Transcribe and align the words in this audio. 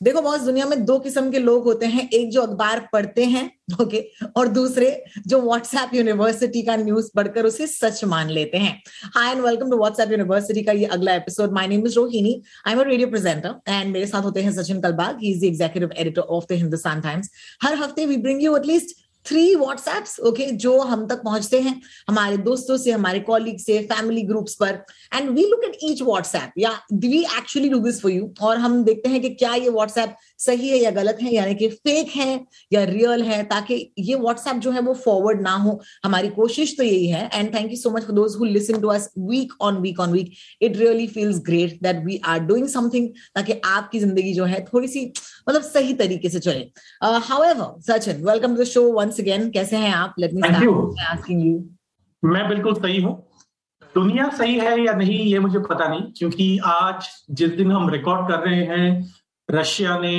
देखो 0.00 0.20
बॉस 0.22 0.40
दुनिया 0.40 0.66
में 0.66 0.84
दो 0.84 0.98
किस्म 0.98 1.30
के 1.30 1.38
लोग 1.38 1.64
होते 1.64 1.86
हैं। 1.86 2.08
एक 2.10 2.30
जो 2.30 2.42
अखबार 2.42 2.88
पढ़ते 2.92 3.24
हैं 3.26 3.50
ओके 3.82 4.04
और 4.36 4.48
दूसरे 4.48 4.90
जो 5.26 5.40
व्हाट्सएप 5.40 5.94
यूनिवर्सिटी 5.94 6.62
का 6.62 6.76
न्यूज़ 6.76 7.10
पढ़कर 7.16 7.46
उसे 7.46 7.66
सच 7.66 8.04
मान 8.04 8.30
लेते 8.30 8.58
हैं। 8.58 8.72
Hi 9.16 9.30
and 9.30 9.40
welcome 9.44 9.70
to 9.70 9.78
WhatsApp 9.78 10.12
university 10.12 10.62
का 10.62 10.72
ये 10.72 10.84
अगला 10.86 11.14
episode 11.14 11.52
my 11.54 11.68
name 11.68 11.86
is 11.86 11.96
Rohini 11.96 12.40
I 12.66 12.72
am 12.72 12.80
a 12.80 12.84
radio 12.84 13.08
presenter 13.08 13.54
and 13.68 13.92
मेरे 13.92 14.06
साथ 14.06 14.22
होते 14.22 14.42
हैं 14.42 14.52
Sachin 14.52 14.80
Kalbag. 14.80 15.18
He 15.22 15.32
is 15.32 15.40
the 15.40 15.44
executive 15.44 15.98
editor 15.98 16.22
of 16.22 16.44
the 16.50 16.58
Hindustan 16.58 17.00
Times 17.00 17.30
हर 17.62 17.74
हफ़्ते 17.76 18.06
we 18.06 18.16
bring 18.18 18.42
you 18.42 18.56
at least 18.56 18.96
three 19.28 19.54
WhatsApps 19.54 20.18
okay 20.20 20.50
जो 20.58 20.78
हम 20.80 21.06
तक 21.06 21.22
पहुँचते 21.24 21.60
हैं 21.60 21.80
हमारे 22.08 22.36
दोस्तों 22.38 22.76
से, 22.76 22.90
हमारे 22.90 23.20
कॉलीग 23.20 23.58
से 23.58 23.78
फैमिली 23.84 24.22
ग्रुप्स 24.24 24.54
पर। 24.54 24.84
And 25.14 25.30
we 25.30 25.42
look 25.42 25.64
at 25.64 25.76
each 25.82 26.02
WhatsApp 26.02 26.52
या 26.58 26.70
we 26.94 27.18
actually 27.18 27.68
do 27.68 27.78
this 27.80 28.00
for 28.02 28.12
you 28.12 28.32
और 28.42 28.58
हम 28.58 28.82
देखते 28.84 29.08
हैं 29.08 29.20
कि 29.20 29.30
क्या 29.30 29.54
ये 29.54 29.68
व्हाट्सएप 29.70 30.16
सही 30.38 30.68
है 30.68 30.78
या 30.78 30.90
गलत 30.90 31.18
है, 31.22 31.32
यानी 31.34 31.54
कि 31.54 31.68
फेक 31.68 32.10
है 32.10 32.40
या 32.72 32.82
रियल 32.84 33.22
है, 33.22 33.42
ताकि 33.44 33.92
ये 33.98 34.14
व्हाट्सएप 34.16 34.56
जो 34.56 34.70
है 34.70 34.80
वो 34.80 34.94
फॉरवर्ड 34.96 35.40
ना 35.42 35.54
हो। 35.56 35.80
हमारी 36.04 36.28
कोशिश 36.30 36.76
तो 36.76 36.82
यही 36.82 37.06
है 37.08 37.28
and 37.34 37.54
thank 37.54 37.70
you 37.70 37.76
so 37.76 37.90
much 37.90 38.02
for 38.02 38.14
those 38.14 38.36
who 38.38 38.44
listen 38.46 38.80
to 38.80 38.88
us 38.88 39.10
week 39.20 39.52
on 39.60 39.78
week 39.80 40.00
on 40.00 40.12
week 40.12 40.32
it 40.62 40.76
really 40.76 41.06
feels 41.08 41.38
great 41.46 41.78
that 41.82 42.04
we 42.04 42.20
are 42.24 42.38
doing 42.40 42.66
something 42.68 43.08
ताकि 43.34 43.60
आपकी 43.66 43.98
ज़िंदगी 43.98 44.32
जो 44.34 44.44
है 44.44 44.64
थोड़ी 44.64 44.88
सी 44.88 45.04
मतलब 45.48 45.62
सही 45.62 45.94
तरीके 45.94 46.28
से 46.28 46.38
चले। 46.40 46.70
However 47.44 47.80
Sachin 47.82 48.24
welcome 48.26 48.56
to 48.56 48.62
the 48.62 48.64
show 48.66 48.82
once 48.92 49.20
again 49.20 49.50
कैसे 49.50 49.76
हैं 49.76 49.92
आप? 49.94 50.14
Let 50.18 50.34
me 50.34 50.40
you. 50.64 50.74
Asking 51.06 51.46
you 51.46 52.30
मैं 52.30 52.48
बिल्कुल 52.48 52.74
सही 52.74 53.00
हूँ। 53.02 53.14
दुनिया 53.94 54.28
सही 54.30 54.58
है 54.58 54.80
या 54.80 54.92
नहीं 54.94 55.18
ये 55.20 55.38
मुझे 55.38 55.58
पता 55.60 55.88
नहीं 55.88 56.02
क्योंकि 56.16 56.58
आज 56.66 57.08
जिस 57.38 57.50
दिन 57.52 57.72
हम 57.72 57.88
रिकॉर्ड 57.90 58.28
कर 58.28 58.38
रहे 58.40 58.64
हैं 58.66 58.88
रशिया 59.48 59.98
ने 59.98 60.16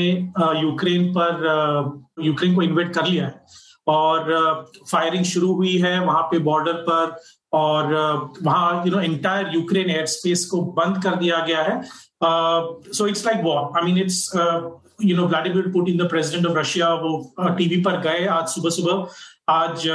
यूक्रेन 0.61 1.11
पर 1.17 2.05
यूक्रेन 2.25 2.55
को 2.55 2.61
इन्वेट 2.61 2.93
कर 2.95 3.05
लिया 3.07 3.25
है। 3.25 3.67
और 3.87 4.65
फायरिंग 4.91 5.23
शुरू 5.25 5.53
हुई 5.53 5.77
है 5.81 5.99
वहाँ 6.05 6.21
पे 6.31 6.39
बॉर्डर 6.47 6.73
पर 6.89 7.15
और 7.53 7.93
वहाँ 8.43 8.83
you 8.85 8.91
know 8.91 8.99
entire 9.01 9.51
Ukraine 9.53 9.89
air 9.89 10.05
space 10.07 10.45
को 10.45 10.61
बंद 10.73 11.01
कर 11.03 11.15
दिया 11.15 11.39
गया 11.45 11.61
है। 11.63 11.81
So 12.21 13.07
it's 13.07 13.25
like 13.25 13.43
war 13.43 13.77
I 13.77 13.85
mean 13.85 13.97
it's 13.97 14.29
you 15.03 15.15
know 15.17 15.27
Vladimir 15.27 15.67
Putin 15.71 15.97
the 15.97 16.09
president 16.09 16.45
of 16.45 16.57
Russia 16.57 16.93
वो 17.03 17.11
टीवी 17.57 17.81
पर 17.81 17.99
गए 18.01 18.25
आज 18.29 18.47
सुबह 18.49 18.69
सुबह 18.69 19.07
आज 19.49 19.87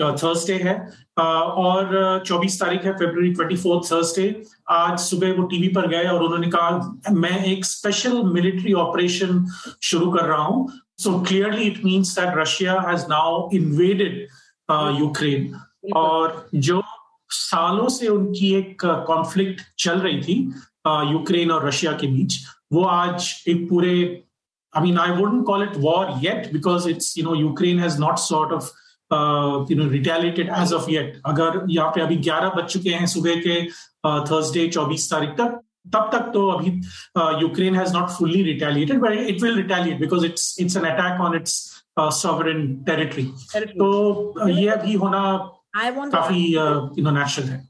थर्सडे 0.00 0.54
है 0.58 0.74
और 1.18 2.22
चौबीस 2.26 2.60
तारीख 2.60 2.84
है 2.84 2.92
फरवरी 2.92 3.32
ट्वेंटी 3.34 3.56
फोर्थ 3.56 3.90
थर्सडे 3.92 4.28
आज 4.70 4.98
सुबह 5.00 5.32
वो 5.36 5.42
टीवी 5.46 5.68
पर 5.74 5.88
गए 5.88 6.06
और 6.08 6.22
उन्होंने 6.22 6.48
कहा 6.50 7.12
मैं 7.14 7.44
एक 7.46 7.64
स्पेशल 7.64 8.22
मिलिट्री 8.32 8.72
ऑपरेशन 8.84 9.44
शुरू 9.82 10.10
कर 10.12 10.24
रहा 10.26 10.44
हूँ 10.44 10.68
so 10.98 11.18
clearly 11.20 11.66
it 11.66 11.84
means 11.84 12.18
that 12.18 12.38
Russia 12.38 12.80
has 12.88 13.06
now 13.08 13.48
invaded 13.54 14.26
Ukraine 14.98 15.54
और 15.96 16.48
जो 16.66 16.82
सालों 17.30 17.88
से 17.88 18.08
उनकी 18.08 18.54
एक 18.54 18.84
कॉन्फ्लिक्ट 19.06 19.60
चल 19.78 19.98
रही 20.00 20.20
थी 20.22 20.36
यूक्रेन 20.84 21.50
और 21.50 21.66
रशिया 21.66 21.92
के 22.00 22.06
बीच 22.06 22.38
वो 22.72 22.84
आज 22.84 23.32
एक 23.48 23.68
पूरे 23.70 23.94
I 24.72 24.80
mean, 24.80 24.96
I 24.96 25.10
wouldn't 25.10 25.44
call 25.44 25.62
it 25.62 25.76
war 25.76 26.16
yet 26.20 26.52
because 26.52 26.86
it's, 26.86 27.16
you 27.16 27.22
know, 27.22 27.34
Ukraine 27.34 27.78
has 27.78 27.98
not 27.98 28.14
sort 28.16 28.52
of, 28.52 28.70
uh, 29.10 29.66
you 29.68 29.76
know, 29.76 29.86
retaliated 29.86 30.48
as 30.48 30.72
of 30.72 30.88
yet. 30.88 31.18
अगर 31.26 31.66
यहाँ 31.70 31.90
पे 31.94 32.00
अभी 32.00 32.16
11 32.18 32.54
बज 32.56 32.70
चुके 32.72 32.90
हैं 32.90 33.06
सुबह 33.06 33.40
के 33.46 33.60
थर्सडे 34.30 34.68
24 34.70 35.10
तारीख 35.10 35.30
तक 35.40 35.60
तब 35.94 36.08
तक 36.12 36.30
तो 36.34 36.46
अभी 36.50 36.70
Ukraine 37.42 37.76
has 37.76 37.92
not 37.96 38.10
fully 38.10 38.42
retaliated 38.42 39.00
but 39.00 39.18
it 39.28 39.42
will 39.42 39.56
retaliate 39.56 40.00
because 40.00 40.26
it's 40.26 40.56
it's 40.60 40.76
an 40.76 40.84
attack 40.90 41.20
on 41.20 41.36
its 41.36 41.58
sovereign 41.98 42.66
territory 42.84 43.24
तो 43.54 43.90
uh, 44.40 44.48
ये 44.50 44.68
अभी 44.68 44.94
होना 45.04 45.22
I 45.76 45.90
want 45.98 46.12
काफ़ी 46.12 46.44
यू 46.54 47.04
नो 47.04 47.10
नेचुरल 47.10 47.48
है 47.48 47.60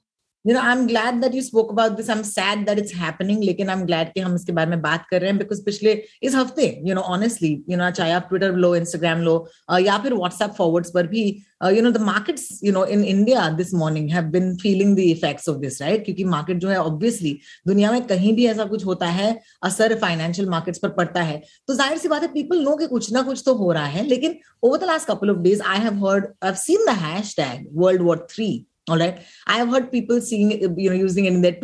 you 0.44 0.52
know 0.52 0.62
i'm 0.62 0.86
glad 0.86 1.20
that 1.22 1.32
you 1.32 1.42
spoke 1.42 1.70
about 1.70 1.96
this 1.96 2.08
i'm 2.08 2.24
sad 2.24 2.66
that 2.66 2.78
it's 2.78 2.92
happening 2.92 3.40
लेकिन 3.42 3.68
i'm 3.68 3.84
glad 3.86 4.12
कि 4.14 4.20
हम 4.20 4.34
इसके 4.34 4.52
बारे 4.52 4.70
में 4.70 4.80
बात 4.82 5.06
कर 5.10 5.20
रहे 5.20 5.30
हैं 5.30 5.38
because 5.38 5.64
पिछले 5.64 5.92
इस 6.22 6.34
हफ़्ते 6.34 6.66
you 6.86 6.96
know 6.96 7.04
honestly 7.10 7.52
you 7.70 7.78
know 7.78 7.90
चाहे 7.92 8.12
आप 8.12 8.26
ट्विटर 8.28 8.56
लो 8.56 8.74
इंस्टाग्राम 8.76 9.20
लो 9.20 9.36
uh, 9.72 9.80
या 9.80 9.98
फिर 9.98 10.14
व्हाट्सएप 10.14 10.54
फॉरवर्ड्स 10.58 10.90
पर 10.94 11.06
भी 11.06 11.24
uh, 11.60 11.70
you 11.70 11.82
know 11.82 11.92
the 11.92 12.04
markets 12.04 12.46
you 12.62 12.72
know 12.72 12.82
in 12.86 13.04
india 13.04 13.44
this 13.56 13.72
morning 13.74 14.08
have 14.08 14.32
been 14.32 14.50
feeling 14.58 14.94
the 14.94 15.06
effects 15.12 15.48
of 15.52 15.60
this 15.64 15.80
right 15.82 16.04
क्योंकि 16.04 16.24
मार्केट 16.34 16.58
जो 16.58 16.68
है 16.68 16.78
obviously 16.80 17.34
दुनिया 17.66 17.92
में 17.92 18.02
कहीं 18.06 18.34
भी 18.36 18.46
ऐसा 18.46 18.64
कुछ 18.74 18.86
होता 18.86 19.06
है 19.20 19.30
असर 19.64 19.94
फाइनेंशियल 20.00 20.48
मार्केट्स 20.48 20.78
पर 20.78 20.88
पड़ता 20.98 21.22
है 21.22 21.40
तो 21.68 21.74
ज़ाहिर 21.74 21.98
सी 21.98 22.08
बात 22.08 22.22
है 22.22 22.32
पीपल 22.34 22.64
नो 22.64 22.76
कि 22.76 22.86
कुछ 22.86 23.12
ना 23.12 23.22
कुछ 23.22 23.42
तो 23.46 23.54
हो 23.54 23.72
रहा 23.72 23.86
है 23.96 24.04
लेकिन 24.06 24.38
over 24.62 24.78
the 24.78 24.92
last 24.92 25.08
couple 25.08 25.30
of 25.30 25.38
days 25.48 25.62
I 25.62 25.78
have 25.80 26.06
heard 26.06 26.26
I 26.26 26.46
have 26.46 26.54
seen 26.58 26.84
the 26.86 26.98
hashtag 26.98 27.66
world 27.82 28.02
war 28.02 28.26
three 28.30 28.50
have 28.90 29.68
heard 29.68 29.90
people 29.92 30.20
seeing 30.20 30.50
you 30.60 30.90
know 30.90 30.96
using 30.96 31.24
it 31.24 31.32
in 31.32 31.40
their 31.40 31.54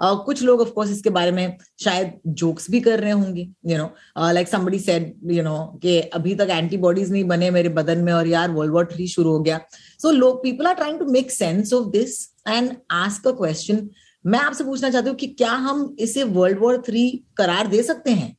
uh, 0.00 0.24
कुछ 0.24 0.42
लोग 0.42 0.74
course 0.74 0.90
इसके 0.90 1.10
बारे 1.10 1.30
में 1.30 1.56
शायद 1.80 2.12
जोक्स 2.26 2.70
भी 2.70 2.80
कर 2.80 3.00
रहे 3.00 3.10
होंगे 3.10 3.48
know. 3.66 3.88
Uh, 4.18 4.32
like 4.34 4.48
somebody 4.48 4.78
said 4.78 5.06
you 5.32 5.44
know 5.44 5.80
कि 5.82 6.00
अभी 6.00 6.34
तक 6.34 6.48
एंटीबॉडीज 6.50 7.12
नहीं 7.12 7.24
बने 7.24 7.50
मेरे 7.50 7.68
बदन 7.68 7.98
में 7.98 8.12
और 8.12 8.26
यार 8.26 8.50
वर्ल्ड 8.50 8.72
वॉर 8.72 8.88
थ्री 8.92 9.06
शुरू 9.06 9.30
हो 9.30 9.40
गया। 9.40 9.60
सो 10.02 10.10
लोग 10.10 10.42
people 10.42 10.66
are 10.66 10.74
trying 10.74 10.98
to 10.98 11.04
make 11.04 11.30
sense 11.30 11.72
of 11.72 11.88
this 11.88 12.34
and 12.48 12.76
ask 12.90 13.28
a 13.28 13.30
question 13.30 13.88
मैं 14.26 14.38
आपसे 14.38 14.64
पूछना 14.64 14.90
चाहती 14.90 15.08
हूँ 15.08 15.16
कि 15.16 15.26
क्या 15.26 15.52
हम 15.52 15.96
इसे 15.98 16.22
वर्ल्ड 16.22 16.58
वॉर 16.58 16.82
थ्री 16.86 17.24
करार 17.36 17.66
दे 17.66 17.82
सकते 17.82 18.10
हैं? 18.10 18.36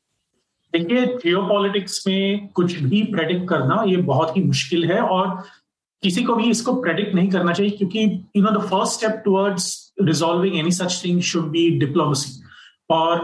देखिए 0.73 1.05
जियोपॉलिटिक्स 1.05 2.03
में 2.07 2.47
कुछ 2.47 2.73
भी 2.79 3.01
प्रेडिक्ट 3.03 3.49
करना 3.49 3.83
ये 3.87 3.97
बहुत 3.97 4.37
ही 4.37 4.43
मुश्किल 4.43 4.85
है 4.85 4.99
और 5.01 5.43
किसी 6.03 6.23
को 6.23 6.35
भी 6.35 6.49
इसको 6.49 6.73
प्रेडिक्ट 6.81 7.15
नहीं 7.15 7.29
करना 7.29 7.53
चाहिए 7.53 7.77
क्योंकि 7.77 8.03
you 8.35 8.43
know 8.43 8.51
the 8.51 8.63
first 8.67 8.93
step 8.93 9.21
towards 9.25 9.93
resolving 10.01 10.57
any 10.57 10.71
such 10.71 11.01
thing 11.05 11.21
should 11.29 11.49
be 11.51 11.69
diplomacy 11.79 12.41
और 12.91 13.17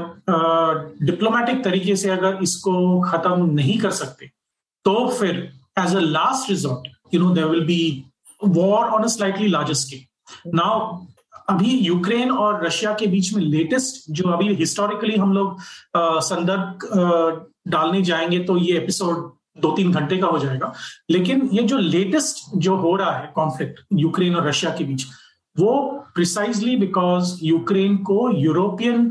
डिप्लोमेटिक 1.01 1.57
uh, 1.57 1.63
तरीके 1.63 1.95
से 1.95 2.09
अगर 2.09 2.39
इसको 2.43 2.99
खत्म 3.01 3.45
नहीं 3.51 3.77
कर 3.79 3.91
सकते 3.91 4.29
तो 4.85 5.07
फिर 5.09 5.37
as 5.79 5.95
a 5.95 5.99
last 5.99 6.49
resort 6.49 6.87
you 7.13 7.21
know 7.21 7.29
there 7.35 7.45
will 7.45 7.65
be 7.65 7.81
war 8.45 8.87
on 8.87 9.03
a 9.03 9.07
slightly 9.07 9.47
larger 9.47 9.73
scale 9.73 10.51
now 10.55 10.97
अभी 11.49 11.71
यूक्रेन 11.77 12.31
और 12.31 12.65
रशिया 12.65 12.93
के 12.99 13.07
बीच 13.07 13.33
में 13.33 13.41
लेटेस्ट 13.43 14.11
जो 14.11 14.29
अभी 14.29 14.53
हिस्टोरिकली 14.55 15.15
हम 15.15 15.33
लोग 15.33 15.57
संदर्भ 15.97 17.43
डालने 17.67 18.01
जाएँगे 18.01 18.39
तो 18.43 18.57
ये 18.57 18.77
एपिसोड 18.77 19.31
दो 19.57 19.71
तीन 19.71 19.91
घंटे 19.91 20.17
का 20.17 20.27
हो 20.27 20.39
जाएगा। 20.39 20.73
लेकिन 21.09 21.49
ये 21.53 21.63
जो 21.63 21.77
लेटेस्ट 21.77 22.43
जो 22.57 22.75
हो 22.77 22.95
रहा 22.95 23.17
है 23.17 23.31
कॉन्फ्लिक्ट 23.35 23.79
यूक्रेन 23.93 24.35
और 24.35 24.47
रशिया 24.47 24.71
के 24.77 24.83
बीच 24.83 25.05
वो 25.55 25.75
प्रिसाइजली 26.15 26.75
बिकॉज़ 26.77 27.37
यूक्रेन 27.43 27.97
को 27.97 28.29
यूरोपियन 28.31 29.05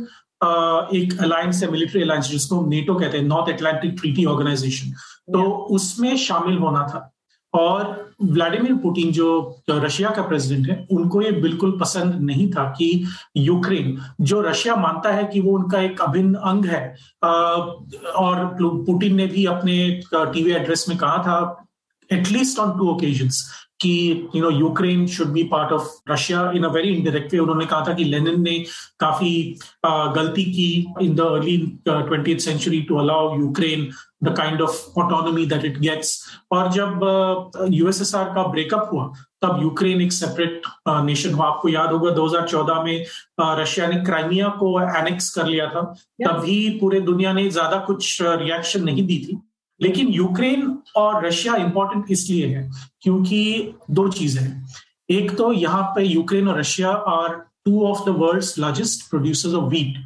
एक 0.95 1.17
अलायंस 1.23 1.63
है 1.63 1.71
मिलिट्री 1.71 2.03
अलायंस 2.03 2.29
जिसको 2.29 2.65
नेटो 2.67 2.95
कहते 2.95 3.19
हैं 3.19 3.25
नॉर्थ 3.25 3.49
एटलांटिक 3.51 3.97
ट्रीटी 4.01 4.25
ऑर्गेनाइजेशन 4.25 4.91
तो 5.33 5.43
उसमें 5.71 6.17
शामिल 6.17 6.59
होना 6.59 6.87
था। 6.89 7.11
और 7.55 8.03
व्लादिमीर 8.23 8.75
पुतिन 8.75 9.11
जो 9.13 9.27
रशिया 9.71 10.11
का 10.11 10.23
प्रेसिडेंट 10.23 10.69
है, 10.69 10.87
उनको 10.91 11.23
ये 11.23 11.31
बिल्कुल 11.33 11.77
पसंद 11.81 12.15
नहीं 12.23 12.51
था 12.51 12.65
कि 12.79 12.89
यूक्रेन 13.37 13.99
जो 14.21 14.41
रशिया 14.41 14.77
मानता 14.77 15.11
है 15.11 15.25
कि 15.25 15.41
वो 15.41 15.53
उनका 15.59 15.81
एक 15.81 16.01
अभिन्न 16.01 16.35
अंग 16.35 16.65
है 16.65 16.83
और 17.25 18.45
पुतिन 18.63 19.15
ने 19.17 19.27
भी 19.27 19.45
अपने 19.47 19.77
टीवी 20.15 20.53
एड्रेस 20.53 20.85
में 20.89 20.97
कहा 20.99 21.19
था 21.19 21.67
at least 22.11 22.59
on 22.59 22.79
two 22.79 22.89
occasions 22.91 23.45
कि 23.85 23.95
you 24.37 24.43
know 24.43 24.51
Ukraine 24.51 25.07
should 25.17 25.33
be 25.33 25.43
part 25.53 25.73
of 25.73 25.89
Russia 26.13 26.51
in 26.57 26.65
a 26.65 26.69
very 26.73 26.95
indirect 26.95 27.33
way 27.35 27.39
उन्होंने 27.41 27.67
कहा 27.67 27.85
था 27.89 27.95
कि 27.95 28.05
लेनिन 28.05 28.43
ने 28.43 28.59
काफ़ी 29.01 29.35
गलती 30.17 30.45
की 30.53 30.73
in 31.03 31.15
the 31.15 31.21
early 31.37 31.57
twenty 31.89 32.39
century 32.41 32.81
to 32.89 32.97
allow 32.99 33.39
Ukraine 33.41 33.91
the 34.25 34.35
kind 34.37 34.61
of 34.63 34.99
autonomy 35.01 35.47
that 35.47 35.65
it 35.65 35.79
gets 35.79 36.19
और 36.53 36.71
जब 36.73 37.01
यूएसएसआर 37.73 38.35
का 38.35 38.47
ब्रेकअप 38.49 38.89
हुआ 38.93 39.13
तब 39.43 39.59
यूक्रेन 39.63 40.01
एक 40.01 40.13
सेपरेट 40.13 40.67
नेशन 40.89 41.35
हुआ। 41.35 41.47
आपको 41.47 41.69
याद 41.69 41.91
होगा 41.93 42.11
2014 42.15 42.85
में 42.85 43.05
रशिया 43.61 43.87
ने 43.87 43.97
क्राइमिया 44.05 44.49
को 44.61 44.81
एनेक्स 44.83 45.29
कर 45.35 45.47
लिया 45.47 45.67
था। 45.69 45.83
Yes. 45.93 46.29
तभी 46.29 46.79
पूरे 46.81 47.01
दुनिया 47.09 47.33
ने 47.33 47.49
ज़्यादा 47.51 47.79
कुछ 47.87 48.19
रिएक्शन 48.23 48.85
नहीं 48.85 49.07
दी 49.07 49.19
थी। 49.27 49.37
लेकिन 49.81 50.09
यूक्रेन 50.13 50.77
और 50.97 51.25
रशिया 51.27 51.55
इंपॉर्टेंट 51.57 52.11
इसलिए 52.11 52.47
है 52.49 52.69
क्योंकि 53.03 53.75
दो 53.91 54.09
चीज़ें 54.11 54.43
हैं। 54.43 54.67
एक 55.11 55.37
तो 55.37 55.53
यहाँ 55.53 55.83
पे 55.97 56.03
यूक्रेन 56.05 56.49
और 56.49 56.59
Russia 56.59 56.91
are 56.91 57.35
two 57.65 57.85
of 57.87 58.05
the 58.05 58.15
world's 58.19 58.59
largest 58.59 59.09
producers 59.11 59.55
of 59.55 59.65
wheat 59.71 60.05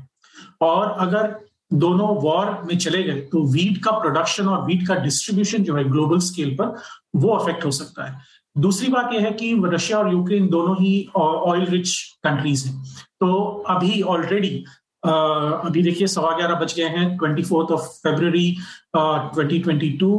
और 0.62 0.90
अगर 1.00 1.36
दोनों 1.74 2.08
वॉर 2.22 2.50
में 2.66 2.76
चले 2.78 3.02
गए 3.02 3.20
तो 3.32 3.42
वीट 3.52 3.82
का 3.84 3.90
प्रोडक्शन 3.98 4.48
और 4.48 4.64
वीट 4.66 4.86
का 4.88 4.94
डिस्ट्रीब्यूशन 4.96 5.64
जो 5.64 5.76
है 5.76 5.84
ग्लोबल 5.84 6.18
स्केल 6.26 6.54
पर 6.60 6.74
वो 7.16 7.34
अफेक्ट 7.34 7.64
हो 7.64 7.70
सकता 7.72 8.06
है। 8.06 8.16
दूसरी 8.56 8.88
बात 8.90 9.12
यह 9.14 9.20
है 9.22 9.30
कि 9.32 9.54
रशिया 9.64 9.98
और 9.98 10.12
यूक्रेन 10.12 10.48
दोनों 10.48 10.76
ही 10.76 11.08
ऑयल 11.16 11.64
रिच 11.66 11.90
कंट्रीज़ 12.24 12.66
हैं। 12.66 12.82
तो 13.20 13.34
अभी 13.68 14.00
ऑलरेडी 14.04 14.64
अभी 15.08 15.82
देखिए 15.82 16.06
सवा 16.06 16.30
ग्यारह 16.36 16.54
बज 16.60 16.74
गए 16.76 16.88
हैं 16.96 17.16
twenty 17.18 17.42
fourth 17.42 17.70
of 17.72 17.86
February 18.02 18.50
twenty 18.96 19.58
twenty 19.58 19.90
two 20.00 20.10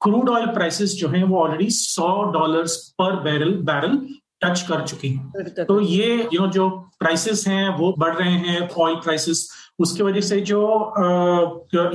crude 0.00 0.28
oil 0.28 0.46
prices 0.54 0.94
जो 0.96 1.08
हैं 1.08 1.22
वो 1.24 1.38
ऑलरेडी 1.40 1.68
सौ 1.70 2.08
डॉलर 2.32 2.66
पर 2.98 3.16
बैरल 3.22 3.56
बैरल 3.64 3.98
टच 4.44 4.62
कर 4.68 4.80
चुके 4.86 5.08
हैं। 5.08 5.64
तो 5.64 5.80
ये 5.80 6.28
यू 6.34 6.40
नो 6.40 6.46
जो 6.52 6.68
प्राइसेस 6.98 7.46
हैं 7.48 7.68
वो 7.76 7.94
बढ़ 7.98 8.14
रहे 8.14 8.32
हैं 8.32 8.68
ऑयल 8.70 8.94
प्राइसेस 9.04 9.48
उसकी 9.80 10.02
वजह 10.02 10.20
से 10.20 10.40
जो 10.40 10.60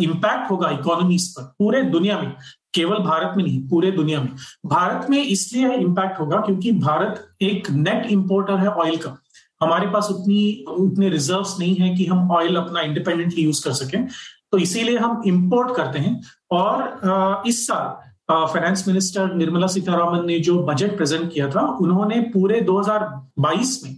इम्पैक्ट 0.01 0.51
होगा 0.51 0.69
इकोनॉमीज 0.69 1.27
पर 1.33 1.43
पूरे 1.59 1.81
दुनिया 1.91 2.19
में 2.21 2.31
केवल 2.73 2.97
भारत 3.03 3.33
में 3.37 3.43
नहीं 3.43 3.59
पूरे 3.69 3.91
दुनिया 3.91 4.21
में। 4.21 4.29
भारत 4.65 5.09
में 5.09 5.23
इसलिए 5.23 5.73
इम्पैक्ट 5.75 6.19
होगा 6.19 6.39
क्योंकि 6.41 6.71
भारत 6.71 7.27
एक 7.41 7.69
नेट 7.71 8.05
इंपोर्टर 8.11 8.57
है 8.57 8.69
ऑयल 8.69 8.97
का। 8.97 9.17
हमारे 9.61 9.87
पास 9.87 10.07
उतनी 10.11 10.65
उतने 10.69 11.09
रिजर्व्स 11.09 11.55
नहीं 11.59 11.75
है 11.75 11.95
कि 11.95 12.05
हम 12.05 12.31
ऑयल 12.31 12.55
अपना 12.55 12.81
इंडिपेंडेंटली 12.81 13.43
यूज़ 13.43 13.63
कर 13.65 13.71
सकें। 13.73 14.07
तो 14.51 14.57
इसीलिए 14.57 14.97
हम 14.97 15.21
इंपोर्ट 15.25 15.75
करते 15.75 15.99
हैं। 15.99 16.21
और 16.51 17.43
इस 17.47 17.67
साल 17.67 18.07
फाइनेंस 18.31 18.87
मिनिस्टर 18.87 19.33
निर्मला 19.33 19.67
सीतारामन 19.67 20.25
ने 20.25 20.39
जो 20.39 20.63
बजट 20.63 20.95
प्रेजेंट 20.97 21.33
किया 21.33 21.49
था 21.49 21.61
उन्होंने 21.81 22.19
पूरे 22.21 22.61
2022 22.61 23.83
में 23.83 23.91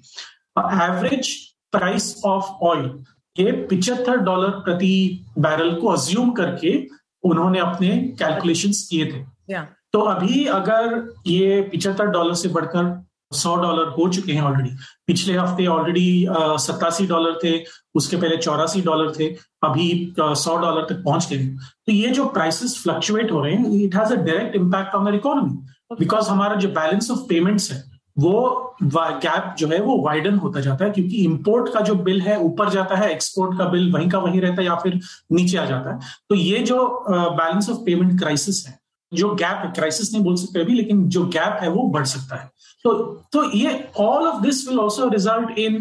एवरेज 0.83 1.35
प्राइस 1.71 2.21
ऑफ़ 2.25 2.45
ऑयल 2.63 3.03
ये 3.39 3.51
पिछहत्तर 3.51 4.17
डॉलर 4.17 4.49
प्रति 4.49 5.25
बैरल 5.39 5.75
को 5.75 5.87
अज्यूम 5.87 6.31
करके 6.31 6.87
उन्होंने 7.23 7.59
अपने 7.59 7.89
कैलकुलेशंस 8.19 8.87
किए 8.91 9.05
थे। 9.05 9.23
Yeah. 9.53 9.65
तो 9.93 9.99
अभी 9.99 10.45
अगर 10.45 11.13
ये 11.27 11.61
पिछहत्तर 11.61 12.05
डॉलर 12.05 12.33
से 12.33 12.49
बढ़कर 12.49 13.08
सौ 13.31 13.55
डॉलर 13.55 13.87
हो 13.97 14.07
चुके 14.09 14.33
हैं 14.33 14.41
ऑलरेडी 14.41 14.69
पिछले 15.07 15.37
हफ़्ते 15.37 15.65
ऑलरेडी 15.67 16.25
सत्तासी 16.59 17.05
डॉलर 17.07 17.37
थे, 17.43 17.63
उसके 17.95 18.17
पहले 18.17 18.37
चौरासी 18.37 18.81
डॉलर 18.81 19.11
थे, 19.19 19.27
अभी 19.63 20.13
सौ 20.19 20.57
डॉलर 20.57 20.85
तक 20.89 21.03
पहुँच 21.05 21.29
गए 21.29 21.45
तो 21.47 21.91
ये 21.91 22.09
जो 22.09 22.25
प्राइसेस 22.29 22.81
फ्लक्चुएट 22.83 23.31
हो 23.31 23.43
रहे 23.43 23.53
हैं 23.53 23.81
it 23.81 23.95
has 23.95 24.13
a 24.13 24.15
direct 24.15 24.55
impact 24.55 24.95
on 24.95 25.11
the 25.11 25.15
economy 25.15 25.95
because 25.99 26.29
हमारा 26.29 26.55
जो 26.55 26.69
बैलेंस 26.69 27.11
ऑफ़ 27.11 27.19
पेमेंट्स 27.29 27.71
है, 27.71 27.83
वो 28.17 28.75
गैप 28.83 29.55
जो 29.59 29.67
है, 29.67 29.79
वो 29.81 29.97
वाइडन 30.03 30.35
होता 30.39 30.59
जाता 30.61 30.85
है, 30.85 30.91
क्योंकि 30.91 31.23
इंपोर्ट 31.23 31.73
का 31.73 31.79
जो 31.81 31.95
बिल 31.97 32.21
है, 32.21 32.37
ऊपर 32.39 32.69
जाता 32.69 32.95
है 32.95 33.09
एक्सपोर्ट 33.11 33.57
का 33.57 33.65
बिल 33.69 33.91
वहीं 33.93 34.09
का 34.09 34.19
वहीं 34.19 34.41
रहता 34.41 34.61
है 34.61 34.67
या 34.67 34.75
फिर 34.75 34.99
नीचे 35.31 35.57
आ 35.57 35.65
जाता 35.65 35.93
है। 35.93 35.99
तो 36.29 36.35
ये 36.35 36.59
जो 36.63 36.85
बैलेंस 37.09 37.69
ऑफ़ 37.69 37.77
पेमेंट 37.85 38.19
क्राइसिस 38.19 38.65
है 38.67 38.78
जो 39.11 39.33
गैप 39.35 39.61
है 39.65 39.71
क्राइसिस 39.73 40.13
नहीं 40.13 40.23
बोल 40.23 40.35
सकते 40.35 40.59
अभी, 40.61 40.73
लेकिन 40.73 41.07
जो 41.09 41.25
गैप 41.27 41.59
है 41.61 41.69
वो 41.69 41.87
बढ़ 41.89 42.05
सकता 42.07 42.35
है। 42.35 42.49
तो 42.85 42.93
तो 43.33 43.43
ये 43.51 43.73
all 43.99 44.27
of 44.27 44.41
this 44.41 44.67
will 44.67 44.79
also 44.79 45.07
result 45.09 45.57
in 45.59 45.77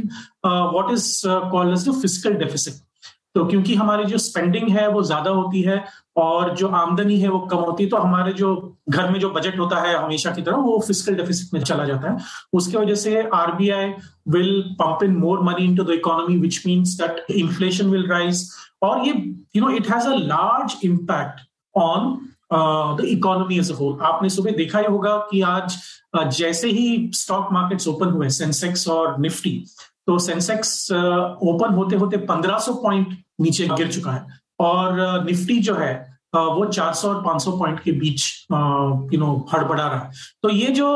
what 0.46 0.92
is 0.92 1.22
called 1.26 1.72
as 1.72 1.88
the 1.88 1.92
physical 1.92 2.34
deficit 2.38 2.86
तो 3.34 3.44
क्योंकि 3.46 3.74
हमारी 3.74 4.04
जो 4.04 4.18
स्पेंडिंग 4.18 4.68
है 4.70 4.88
वो 4.90 5.02
ज़्यादा 5.02 5.30
होती 5.30 5.60
है 5.62 5.84
और 6.18 6.54
जो 6.56 6.68
आमदनी 6.76 7.18
है 7.20 7.28
वो 7.28 7.38
कम 7.50 7.56
होती 7.58 7.84
है 7.84 7.90
तो 7.90 7.96
हमारे 7.96 8.32
जो 8.32 8.54
घर 8.90 9.10
में 9.10 9.18
जो 9.20 9.30
बजट 9.30 9.58
होता 9.58 9.80
है 9.80 9.94
हमेशा 9.96 10.30
की 10.34 10.42
तरह 10.42 10.56
वो 10.56 10.78
फ़िज़िकल 10.86 11.16
डेफिसिट 11.16 11.52
में 11.54 11.60
चला 11.62 11.84
जाता 11.84 12.10
है। 12.10 12.16
उसकी 12.52 12.76
वजह 12.76 12.94
से 12.94 13.22
RBI 13.34 13.92
will 14.28 14.62
pump 14.80 15.02
in 15.04 15.16
more 15.16 15.42
money 15.44 15.64
into 15.64 15.84
the 15.84 15.90
economy 15.90 16.36
which 16.38 16.62
means 16.66 16.96
that 17.00 17.30
inflation 17.30 17.90
will 17.90 18.06
rise 18.10 18.48
और 18.82 19.06
ये 19.06 19.12
you 19.56 19.62
know 19.62 19.70
it 19.76 19.90
has 19.90 20.08
a 20.08 20.14
large 20.16 20.76
impact 20.84 21.46
on 21.74 22.18
the 22.52 23.04
economy 23.08 23.58
as 23.58 23.70
a 23.72 23.74
whole 23.74 23.98
आपने 24.02 24.28
सुबह 24.30 24.50
देखा 24.56 24.78
ही 24.78 24.86
होगा 24.86 25.16
कि 25.30 25.40
आज 25.42 25.76
uh, 26.18 26.26
जैसे 26.28 26.68
ही 26.70 27.10
स्टॉक 27.14 27.48
मार्केट्स 27.52 27.88
ओपन 27.88 28.10
हुए 28.10 28.28
सेंसेक्स 28.28 28.88
और 28.88 29.18
निफ्टी 29.20 29.64
तो 30.06 30.18
सेंसेक्स 30.18 30.92
ओपन 30.92 31.68
uh, 31.68 31.76
होते 31.76 31.96
होते 31.96 32.26
1500 32.26 32.76
पॉइंट 32.82 33.16
नीचे 33.40 33.68
गिर 33.68 33.92
चुका 33.92 34.12
है। 34.12 34.26
और 34.60 35.24
निफ्टी 35.24 35.58
uh, 35.58 35.64
जो 35.64 35.74
है 35.74 35.92
वो 36.34 36.64
400 36.66 37.04
और 37.04 37.22
500 37.24 37.58
पॉइंट 37.58 37.80
के 37.80 37.92
बीच 38.00 38.22
यू 38.52 39.18
नो 39.20 39.46
हड़बड़ा 39.52 39.86
रहा 39.86 39.98
है। 39.98 40.10
तो 40.42 40.50
ये 40.50 40.66
जो 40.72 40.88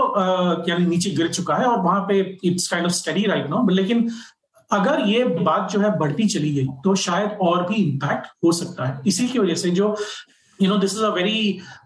यानी 0.69 0.87
नीचे 0.87 1.11
गिर 1.11 1.29
चुका 1.29 1.55
है 1.55 1.67
और 1.67 1.81
वहाँ 1.81 2.01
पे 2.09 2.19
it's 2.45 2.69
kind 2.69 2.87
of 2.87 2.93
study 2.95 3.25
right 3.27 3.49
no 3.51 3.67
लेकिन 3.71 4.09
अगर 4.71 5.01
ये 5.07 5.25
बात 5.25 5.71
जो 5.71 5.81
है 5.81 5.97
बढ़ती 5.99 6.27
चली 6.27 6.55
गई 6.55 6.67
तो 6.85 6.95
शायद 6.97 7.39
और 7.43 7.67
भी 7.69 7.75
इम्पैक्ट 7.75 8.27
हो 8.45 8.53
सकता 8.53 8.85
है। 8.85 9.01
इसी 9.07 9.29
की 9.29 9.39
वजह 9.39 9.55
से 9.55 9.71
जो 9.71 9.97
you 10.63 10.69
know 10.69 10.77
this 10.79 10.93
is 10.93 11.03
a 11.03 11.09
very 11.15 11.41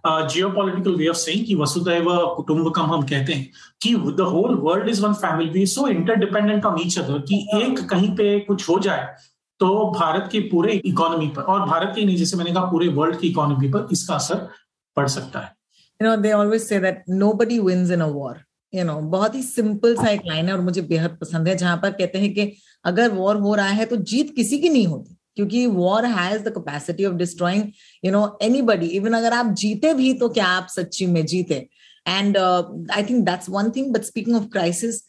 geopolitical 0.51 0.97
way 0.97 1.09
of 1.09 1.17
saying 1.19 1.45
कि 1.47 1.55
वसुदैव 1.57 2.11
कुटुंबकम 2.37 2.93
हम 2.93 3.03
कहते 3.05 3.33
हैं 3.33 3.51
कि 3.83 3.95
the 3.95 4.29
whole 4.33 4.55
world 4.63 4.89
is 4.89 5.05
one 5.05 5.15
family 5.23 5.51
we 5.51 5.67
so 5.69 5.87
interdependent 5.89 6.65
on 6.65 6.81
each 6.81 6.99
other 6.99 7.19
कि 7.31 7.47
एक 7.57 7.81
कहीं 7.91 8.11
पे 8.17 8.39
कुछ 8.43 8.69
हो 8.69 8.79
जाए 8.81 9.15
तो 9.61 9.69
भारत 9.91 10.29
के 10.33 10.41
पूरे 10.49 10.73
इकोनॉमी 10.85 11.27
पर 11.37 11.43
और 11.43 11.61
भारत 11.69 11.93
के 11.97 12.05
नहीं, 12.05 12.17
जैसे 12.17 12.37
मैंने 12.37 12.53
कहा, 12.53 12.65
पूरे 12.65 12.89
वर्ल्ड 12.89 13.19
की 13.19 13.29
इकोनॉमी 13.29 13.69
पर 13.69 13.89
इसका 13.93 14.15
असर 14.15 14.49
पड़ 14.97 15.07
सकता 15.09 15.41
है। 15.41 15.55
You 16.01 16.09
know 16.09 16.17
they 16.17 16.33
always 16.33 16.63
say 16.63 16.81
that 16.81 17.05
nobody 17.11 17.59
wins 17.61 17.91
in 17.91 18.01
a 18.01 18.07
war 18.09 18.43
you 18.73 18.85
know 18.85 18.95
बहुत 19.11 19.35
ही 19.35 19.43
सिंपल 19.43 19.95
सा 19.97 20.09
एक 20.11 20.21
लाइन 20.27 20.47
है 20.47 20.53
और 20.55 20.61
मुझे 20.61 20.83
बेहद 20.83 21.17
पसंद 21.21 21.49
है, 21.49 21.57
जहाँ 21.57 21.77
पर 21.77 21.91
कहते 21.93 22.19
हैं 22.19 22.33
कि 22.35 22.53
अगर 22.85 23.13
वॉर 23.13 23.37
हो 23.39 23.55
रहा 23.55 23.69
है 23.69 23.85
तो 23.87 23.97
जीत 24.13 24.35
किसी 24.37 24.59
की 24.59 24.69
नहीं 24.69 24.87
होती। 24.87 25.16
क्योंकि 25.37 25.67
war 25.67 26.05
has 26.07 26.43
the 26.43 26.49
capacity 26.49 27.05
of 27.05 27.15
destroying 27.15 27.63
you 28.05 28.13
know 28.13 28.39
anybody 28.43 28.87
even 28.97 29.13
अगर 29.13 29.33
आप 29.33 29.53
जीते 29.59 29.93
भी 29.95 30.13
तो 30.15 30.29
क्या 30.29 30.47
आप 30.49 30.67
सच्ची 30.71 31.07
में 31.07 31.25
जीते? 31.27 31.67
And 32.09 32.37
I 32.39 33.03
think 33.03 33.25
that's 33.27 33.51
one 33.51 33.71
thing 33.77 33.93
but 33.95 34.03
speaking 34.05 34.37
of 34.37 34.49
crisis 34.53 35.03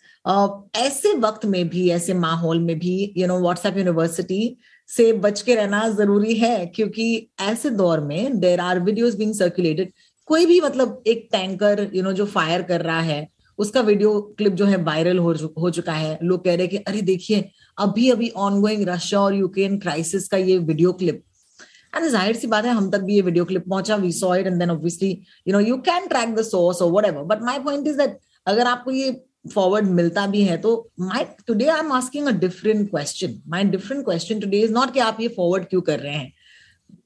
ऐसे 0.75 1.13
वक्त 1.17 1.45
में 1.45 1.67
भी 1.69 1.89
ऐसे 1.89 2.13
माहौल 2.13 2.59
में 2.59 2.77
भी 2.79 3.13
यू 3.17 3.27
नो 3.27 3.39
व्हाट्सएप 3.39 3.77
यूनिवर्सिटी 3.77 4.57
से 4.89 5.11
बच 5.13 5.41
के 5.41 5.55
रहना 5.55 5.87
ज़रूरी 5.89 6.33
है 6.33 6.65
क्योंकि 6.65 7.05
ऐसे 7.41 7.69
दौर 7.69 7.99
में 7.99 8.39
there 8.39 8.59
are 8.59 8.79
videos 8.79 9.17
being 9.17 9.33
circulated 9.35 9.91
कोई 10.27 10.45
भी 10.45 10.59
मतलब 10.61 11.03
एक 11.07 11.27
टैंकर 11.31 11.89
यू 11.93 12.03
नो 12.03 12.11
जो 12.13 12.25
फायर 12.25 12.61
कर 12.61 12.81
रहा 12.81 12.99
है 13.01 13.27
उसका 13.59 13.81
वीडियो 13.81 14.19
क्लिप 14.37 14.53
जो 14.53 14.65
है 14.65 14.77
वायरल 14.83 15.17
हो, 15.17 15.33
हो 15.59 15.69
चुका 15.69 15.93
है। 15.93 16.17
लोग 16.23 16.43
कह 16.45 16.55
रहे 16.55 16.61
हैं 16.61 16.69
कि 16.69 16.77
अरे 16.77 17.01
देखिए 17.01 17.49
अभी 17.77 18.09
अभी 18.09 18.29
ऑनगोइंग 18.37 18.87
रशिया 18.89 19.21
और 19.21 19.35
यूक्रेन 19.35 19.77
क्राइसिस 19.79 20.27
का 20.27 20.37
ये 20.37 20.57
वीडियो 20.59 20.91
क्लिप 20.93 21.23
एंड 21.95 22.05
ज़ाहिर 22.05 22.35
सी 22.35 22.47
बात 22.47 22.65
है, 22.65 22.71
हम 22.71 22.89
तक 22.91 23.01
भी 23.01 23.15
ये 23.15 23.21
वीडियो 23.21 23.45
क्लिप 23.45 23.63
पहुँचा 23.69 23.95
we 23.95 24.11
saw 24.11 24.33
it 24.35 24.47
and 24.47 24.59
then 24.59 24.71
obviously 24.71 25.09
you 25.47 25.53
know 25.53 25.59
you 25.59 25.77
can 25.81 26.07
track 26.07 26.35
the 26.35 26.41
source 26.43 26.81
और 26.81 26.91
whatever 26.91 27.23
but 27.25 27.43
my 27.43 27.59
point 27.59 27.87
is 27.87 27.97
that 27.97 28.17
अगर 28.47 28.67
आपको 28.67 28.91
ये 28.91 29.11
फॉरवर्ड 29.53 29.89
मिलता 29.91 30.25
भी 30.27 30.41
है 30.43 30.57
तो 30.57 30.71
my 30.99 31.23
today 31.47 31.67
I 31.67 31.79
am 31.79 31.91
asking 31.93 32.27
a 32.27 32.31
different 32.39 32.89
question 32.89 33.41
my 33.47 33.63
different 33.65 34.03
question 34.05 34.39
today 34.39 34.59
is 34.61 34.71
not 34.73 34.93
कि 34.93 34.99
आप 34.99 35.21
ये 35.21 35.27
फॉरवर्ड 35.27 35.65
क्यों 35.65 35.81
कर 35.81 35.99
रहे 35.99 36.13
हैं. 36.13 36.31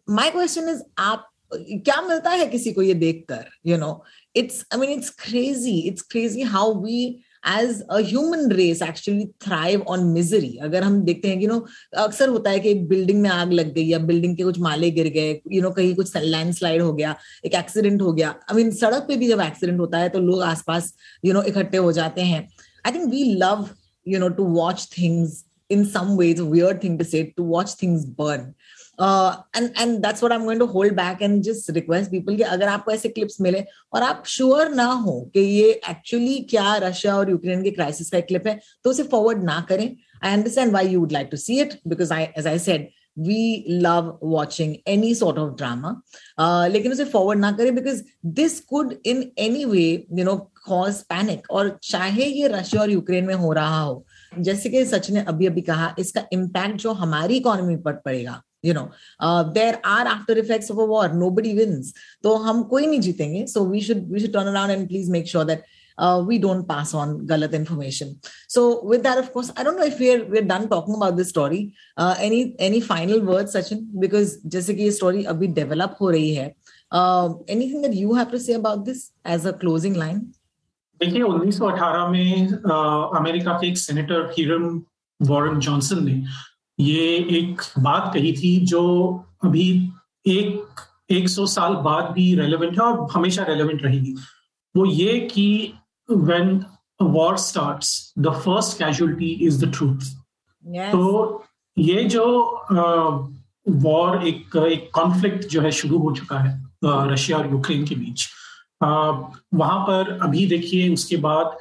माय 0.10 0.32
क्वेश्चन 0.32 0.70
इज़ 0.70 0.82
आप, 1.00 1.28
क्या 1.54 2.02
मिलता 2.02 2.30
है 2.30 2.46
किसी 2.48 2.72
को 2.74 2.82
ये 2.82 2.94
देखकर 2.94 3.46
you 3.68 3.78
know 3.78 4.04
it's 4.36 4.64
I 4.74 4.80
mean 4.80 4.90
it's 4.90 5.10
crazy 5.20 5.78
it's 5.88 6.02
crazy 6.12 6.42
how 6.52 6.74
we 6.82 7.02
as 7.48 7.82
a 7.82 7.98
human 8.00 8.52
race 8.52 8.82
actually 8.82 9.26
thrive 9.46 9.82
on 9.90 10.04
misery 10.14 10.56
अगर 10.64 10.84
हम 10.84 11.00
देखते 11.04 11.28
हैं 11.28 11.40
कि 11.40 11.48
नो 11.48 11.60
अक्सर 11.98 12.30
होता 12.30 12.50
है 12.50 12.60
कि 12.60 12.70
एक 12.70 12.88
बिल्डिंग 12.88 13.22
में 13.22 13.30
आग 13.30 13.52
लग 13.52 13.74
गई 13.74 13.86
या 13.88 14.00
बिल्डिंग 14.00 14.36
के 14.38 14.44
कुछ 14.44 14.60
माले 14.60 14.92
गिर 14.92 15.08
गए 15.14 15.40
यू 15.52 15.62
नो 15.62 15.72
कहीं 15.72 15.94
कुछ 15.96 16.16
लैंडस्लाइड 16.18 16.82
हो 16.82 16.94
गया, 16.94 17.16
एक 17.46 17.56
एक्सीडेंट 17.56 18.02
हो 18.02 18.14
गया। 18.14 18.30
आई 18.30 18.56
मीन 18.56 18.72
सड़क 18.72 19.06
पे 19.08 19.16
भी 19.16 19.28
जब 19.28 19.42
एक्सीडेंट 19.42 19.80
होता 19.80 19.98
है 19.98 20.10
तो 20.10 20.20
लोग 20.20 20.42
आसपास 20.44 20.94
यू 21.26 21.34
नो 21.34 21.44
इकट्ठे 21.44 21.78
हो 21.78 21.92
जाते 21.92 22.22
हैं। 22.22 22.48
I 22.86 22.92
think 22.94 23.10
we 23.12 23.24
love 23.36 23.70
you 24.06 24.20
know 24.20 24.30
to 24.30 24.44
watch 24.60 24.90
things 24.98 25.44
some 25.92 26.10
ways 26.20 26.40
a 26.44 26.46
weird 26.46 26.80
thing 26.80 26.96
to 27.00 27.06
say, 27.10 27.20
to 27.36 27.44
watch 27.50 27.74
things 27.82 28.02
burn 28.16 28.42
uh, 29.06 29.32
and 29.58 29.82
and 29.84 30.04
that's 30.06 30.24
what 30.24 30.36
I'm 30.36 30.46
going 30.50 30.62
to 30.64 30.68
hold 30.76 30.96
back 31.02 31.22
and 31.28 31.44
just 31.50 31.74
request 31.80 32.12
people 32.14 32.38
कि 32.38 32.44
अगर 32.56 32.68
आपको 32.68 32.92
ऐसे 32.92 33.10
clips 33.10 33.42
मिले 33.42 33.64
और 33.94 34.04
आप 34.04 34.24
sure 34.36 34.70
ना 34.76 34.86
हो 35.06 35.20
कि 35.34 35.40
ये 35.40 35.70
एक्चुअली 35.90 36.40
क्या 36.50 36.76
रशिया 36.86 37.18
और 37.18 37.30
यूक्रेन 37.30 37.64
के 37.64 37.72
क्राइसिस 37.72 38.10
का 38.12 38.20
क्लिप 38.32 38.48
है 38.48 38.60
तो 38.84 38.90
उसे 38.90 39.04
फॉरवर्ड 39.12 39.44
ना 39.44 39.60
करें। 39.70 39.86
I 40.24 40.34
understand 40.34 40.74
why 40.74 40.88
you 40.88 41.00
would 41.00 41.12
like 41.12 41.30
to 41.32 41.38
see 41.38 41.60
it 41.62 41.80
because 41.88 42.14
I 42.14 42.28
as 42.38 42.48
I 42.48 42.60
said 42.70 42.90
we 43.20 43.46
love 43.86 44.06
watching 44.34 44.70
any 44.92 45.10
sort 45.22 45.40
of 45.40 45.48
drama. 45.62 45.90
Uh, 46.44 46.68
लेकिन 46.72 46.92
उसे 46.92 47.06
फॉरवर्ड 47.06 47.40
ना 47.40 47.52
करें 47.52 47.74
because 47.76 48.02
this 48.38 48.60
could 48.70 48.94
in 49.06 49.24
any 49.46 49.66
way 49.66 49.82
you 50.20 50.26
know 50.26 50.36
cause 50.68 51.02
panic 51.10 51.50
और 51.52 51.78
चाहे 51.84 52.26
ये 52.26 52.48
Russia 52.54 52.82
और 52.82 52.92
Ukraine 52.92 53.26
में 53.26 53.34
हो 53.34 53.52
रहा 53.54 53.80
हो। 53.80 54.06
जैसे 54.40 54.70
कि 54.70 54.86
सच 54.86 55.10
ने 55.12 55.24
अभी 55.28 55.48
अभी 55.48 55.62
कहा 55.62 55.94
इसका 56.00 56.24
इम्पैक्ट 56.34 56.78
जो 56.82 56.94
हमारी 57.02 57.38
इकोनॉमी 57.38 57.76
पर 57.86 57.94
पड़ेगा 58.06 58.42
you 58.63 58.75
know 58.75 58.91
uh, 59.21 59.43
there 59.59 59.81
are 59.85 60.07
after 60.17 60.37
effects 60.45 60.71
of 60.71 60.79
a 60.79 60.87
war 60.93 61.09
nobody 61.09 61.55
wins 61.55 61.93
so 62.23 62.37
hum 62.47 62.63
koi 62.75 62.85
nahi 62.93 63.01
jeetenge 63.09 63.49
so 63.55 63.63
we 63.73 63.81
should 63.89 64.07
we 64.15 64.23
should 64.23 64.37
turn 64.39 64.53
around 64.53 64.77
and 64.77 64.89
please 64.93 65.11
make 65.17 65.29
sure 65.35 65.45
that 65.51 65.67
uh, 65.99 66.23
we 66.29 66.39
don't 66.39 66.67
pass 66.69 66.95
on 67.03 67.13
galat 67.33 67.53
information 67.59 68.15
so 68.49 68.63
with 68.93 69.03
that 69.09 69.19
of 69.19 69.33
course 69.33 69.53
i 69.57 69.67
don't 69.67 69.77
know 69.81 69.91
if 69.93 70.01
we're 70.05 70.25
we're 70.35 70.49
done 70.55 70.69
talking 70.69 70.97
about 71.01 71.17
this 71.21 71.31
story 71.35 71.61
uh, 71.97 72.15
any 72.29 72.41
any 72.71 72.81
final 72.81 73.23
words 73.33 73.55
sachin 73.59 73.85
because 74.07 74.39
jaise 74.57 74.73
ki 74.81 74.89
ye 74.89 74.97
story 75.01 75.29
abhi 75.35 75.53
develop 75.61 76.01
ho 76.01 76.11
rahi 76.17 76.33
hai 76.41 76.49
uh, 77.01 77.29
anything 77.59 77.87
that 77.87 77.95
you 78.03 78.19
have 78.23 78.35
to 78.35 78.43
say 78.49 78.59
about 78.63 78.85
this 78.91 79.07
as 79.37 79.49
a 79.53 79.55
closing 79.65 80.03
line 80.05 80.27
देखिए 81.01 81.23
1918 81.23 82.11
में 82.11 82.53
America 83.19 83.53
के 83.61 83.67
एक 83.69 83.79
senator 83.79 84.31
Hiram 84.37 84.69
Warren 85.31 85.59
Johnson 85.67 86.05
ने 86.05 86.15
ये 86.80 87.16
एक 87.40 87.62
बात 87.80 88.12
कही 88.14 88.32
थी 88.34 88.56
जो 88.66 88.84
अभी 89.44 89.70
एक 90.26 90.82
एक 91.12 91.30
सौ 91.30 91.46
साल 91.46 91.74
बाद 91.86 92.12
भी 92.14 92.34
रेलेवेंट 92.36 92.74
है 92.74 92.86
और 92.86 93.08
हमेशा 93.12 93.44
रेलेवेंट 93.44 93.84
रहेगी। 93.84 94.16
वो 94.76 94.86
ये 94.86 95.20
कि 95.32 95.74
when 96.10 96.64
war 97.02 97.38
starts 97.38 98.14
the 98.20 98.32
first 98.36 98.78
casualty 98.78 99.30
is 99.48 99.66
the 99.66 99.72
truth 99.74 100.06
तो 100.92 101.44
ये 101.78 102.04
जो 102.04 102.26
वॉर 103.68 104.28
एक 104.28 104.56
एक 104.58 104.90
कॉन्फ्लिक्ट 104.94 105.48
जो 105.48 105.62
है 105.62 105.72
शुरू 105.72 105.98
हो 105.98 106.12
चुका 106.16 106.40
है 106.40 106.60
रशिया 106.86 107.38
और 107.38 107.52
यूक्रेन 107.52 107.86
के 107.88 107.96
बीच। 107.96 108.28
वहाँ 109.54 109.80
पर 109.80 110.18
अभी 110.24 110.46
देखिए 110.48 110.94
उसके 110.94 111.18
बाद 111.18 111.58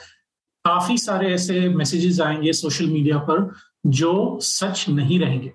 काफ़ी 0.65 0.97
सारे 0.99 1.33
ऐसे 1.35 1.69
मैसेजेस 1.69 2.21
आएँगे 2.21 2.53
सोशल 2.53 2.87
मीडिया 2.87 3.19
पर। 3.19 3.51
जो 3.85 4.39
सच 4.43 4.89
नहीं 4.89 5.19
रहेंगे। 5.21 5.53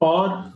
और 0.00 0.52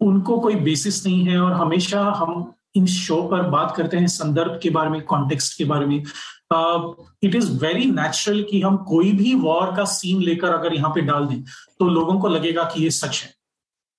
उनको 0.00 0.38
कोई 0.40 0.54
बेसिस 0.56 1.04
नहीं 1.06 1.24
है 1.24 1.38
और 1.40 1.52
हमेशा 1.52 2.02
हम 2.16 2.52
इन 2.76 2.86
शो 2.86 3.22
पर 3.28 3.42
बात 3.50 3.74
करते 3.76 3.96
हैं 3.96 4.06
संदर्भ 4.06 4.58
के 4.62 4.70
बारे 4.70 4.90
में 4.90 5.00
कॉन्टेक्स्ट 5.04 5.56
के 5.58 5.64
बारे 5.64 5.86
में। 5.86 5.96
इट 5.96 7.34
इज़ 7.34 7.50
वेरी 7.58 7.84
नेचुरल 7.84 8.42
कि 8.50 8.60
हम 8.60 8.76
कोई 8.88 9.12
भी 9.12 9.34
वॉर 9.34 9.74
का 9.76 9.84
सीन 9.84 10.20
लेकर 10.22 10.54
अगर 10.54 10.74
यहाँ 10.74 10.90
पे 10.94 11.00
डाल 11.02 11.26
दें 11.26 11.42
तो 11.78 11.88
लोगों 11.88 12.18
को 12.20 12.28
लगेगा 12.28 12.64
कि 12.64 12.82
ये 12.82 12.90
सच 12.90 13.22
है। 13.22 13.30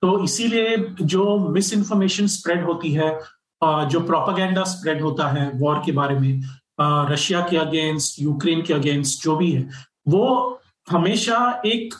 तो 0.01 0.23
इसीलिए 0.23 0.77
जो 1.01 1.37
मिस 1.49 1.73
इन्फॉर्मेशन 1.73 2.27
स्प्रेड 2.27 2.65
होती 2.65 2.91
है 2.91 3.09
जो 3.61 3.99
प्रोपागेंडा 3.99 4.63
स्प्रेड 4.65 5.01
होता 5.01 5.27
है 5.27 5.51
वॉर 5.55 5.81
के 5.85 5.91
बारे 5.91 6.19
में 6.19 6.41
रशिया 7.11 7.39
के 7.49 7.57
अगेंस्ट 7.57 8.21
यूक्रेन 8.21 8.61
के 8.61 8.73
अगेंस्ट 8.73 9.23
जो 9.23 9.35
भी 9.35 9.51
है, 9.51 9.69
वो 10.07 10.59
हमेशा 10.87 11.61
एक 11.65 11.93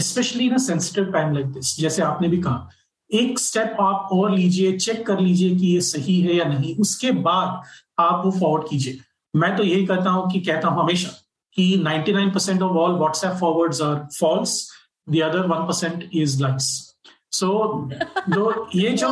especially 0.00 0.46
in 0.46 0.58
sensitive 0.58 1.04
time 1.04 1.32
like 1.34 1.46
this 1.46 1.76
जैसे 1.80 2.02
आपने 2.02 2.28
भी 2.28 2.38
कहा 2.38 2.70
एक 3.12 3.38
स्टेप 3.38 3.76
आप 3.80 4.08
और 4.12 4.30
लीजिए 4.30 4.78
चेक 4.78 5.06
कर 5.06 5.20
लीजिए 5.20 5.56
कि 5.56 5.66
ये 5.66 5.80
सही 5.80 6.20
है 6.20 6.34
या 6.34 6.44
नहीं 6.44 6.76
उसके 6.76 7.10
बाद 7.10 7.62
आप 7.98 8.22
वो 8.24 8.30
फॉरवर्ड 8.30 8.68
कीजिए। 8.70 8.98
मैं 9.36 9.56
तो 9.56 9.62
यही 9.62 9.86
कहता 9.86 10.10
हूँ 10.10 10.30
कि 10.30 10.40
कहता 10.40 10.68
हूँ 10.68 10.82
हमेशा 10.82 11.08
कि 11.54 11.84
99% 11.86 12.62
of 12.62 12.76
all 12.76 12.92
WhatsApp 12.92 13.32
forwards 13.32 13.82
are 13.82 14.08
false 14.20 14.72
the 15.10 15.20
other 15.20 15.46
1% 15.46 16.02
is 16.12 16.42
likes 16.42 16.94
so 17.32 17.88
दो 18.28 18.68
ये 18.74 18.90
जो 18.90 19.08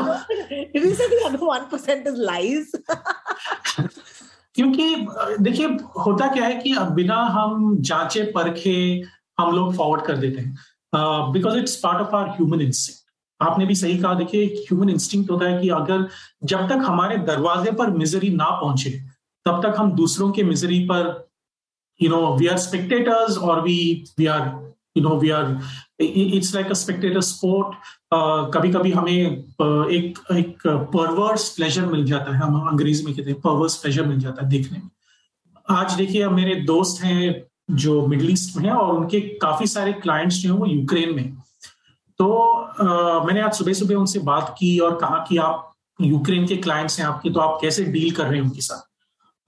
क्योंकि 4.55 5.07
देखिए 5.41 5.67
होता 6.07 6.27
क्या 6.35 6.45
है 6.45 6.55
कि 6.55 6.75
बिना 6.79 7.17
हम 7.17 7.77
जांचे 7.81 8.23
परखे 8.25 9.03
हम 9.41 9.57
लोग 9.57 9.77
फॉरवर्ड 9.77 10.03
कर 10.03 10.17
देते 10.17 10.41
हैं। 10.41 10.57
Because 11.33 11.59
it's 11.59 11.77
part 11.77 12.07
of 12.07 12.15
our 12.17 12.29
human 12.29 12.61
instinct 12.61 13.05
आपने 13.41 13.67
भी 13.67 13.75
सही 13.75 13.99
कहा 13.99 14.15
देखिए 14.15 14.45
ह्यूमन 14.47 14.91
इंस्टिंक्ट 14.91 15.31
होता 15.31 15.47
है 15.47 15.61
कि 15.63 15.69
अगर 15.69 16.09
जब 16.45 16.69
तक 16.69 16.85
हमारे 16.87 17.19
दरवाजे 17.19 17.71
पर 17.71 17.91
मिजरी 17.91 18.29
ना 18.29 18.51
पहुँचे 18.61 18.91
तब 19.47 19.61
तक 19.63 19.75
हम 19.79 19.93
दूसरों 19.93 20.31
के 20.33 20.43
मिजरी 20.43 20.79
पर 20.85 21.29
you 22.03 22.09
know 22.11 22.37
we 22.37 22.47
are 22.47 22.59
spectators 22.59 23.39
और 23.39 23.61
we 23.63 24.05
we 24.19 24.27
are 24.27 24.73
you 24.97 25.03
know 25.03 25.17
we 25.19 25.31
are 25.31 25.61
it's 26.01 26.55
like 26.55 26.67
a 26.67 26.75
spectator 26.75 27.21
sport 27.21 27.77
कभी 28.55 28.73
कभी 28.73 28.91
हमें 28.93 29.45
uh, 29.63 29.91
एक 29.91 30.19
एक 30.33 30.67
परवर्स 30.67 31.49
प्लेजर 31.49 31.87
मिल 31.87 32.05
जाता 32.05 32.37
है 32.37 32.43
हम 32.43 32.69
अंग्रेज़ी 32.69 33.05
में 33.05 33.15
कहते 33.15 33.31
हैं 33.31 33.41
परवर्स 33.41 33.77
प्लेजर 33.77 34.05
मिल 34.05 34.19
जाता 34.19 34.45
है 34.45 34.51
देखने 34.51 34.79
में। 34.79 34.91
आज 35.71 35.93
देखिए 35.93 36.29
मेरे 36.29 36.55
दोस्त 36.55 37.03
हैं 37.05 37.43
जो 37.71 38.07
मिडल 38.07 38.31
ईस्ट 38.31 38.57
में 38.57 38.65
है 38.65 38.71
और 38.71 38.95
उनके 38.95 39.21
काफ़ी 39.21 39.67
सारे 39.67 39.93
क्लाइंट्स 39.93 40.37
जो 40.37 40.53
है 40.55 40.61
वो 40.61 40.67
यूक्रेन 40.67 41.15
में 41.17 41.37
तो 42.19 42.53
आ, 42.81 43.25
मैंने 43.25 43.41
आज 43.41 43.55
सुबह 43.55 43.73
सुबह 43.73 43.95
उनसे 43.95 44.19
बात 44.19 44.57
की 44.59 44.79
और 44.79 44.97
कहा 44.97 45.25
कि 45.29 45.37
आप 45.37 45.73
यूक्रेन 46.01 46.47
के 46.47 46.57
क्लाइंट्स 46.57 47.01
हैं 47.01 47.07
आपके 47.07 47.31
तो 47.31 47.41
आप 47.41 47.59
कैसे 47.63 47.85
डील 47.85 48.11
कर 48.11 48.25
रहे 48.25 48.35
हैं 48.35 48.43
उनके 48.43 48.61
साथ? 48.61 48.79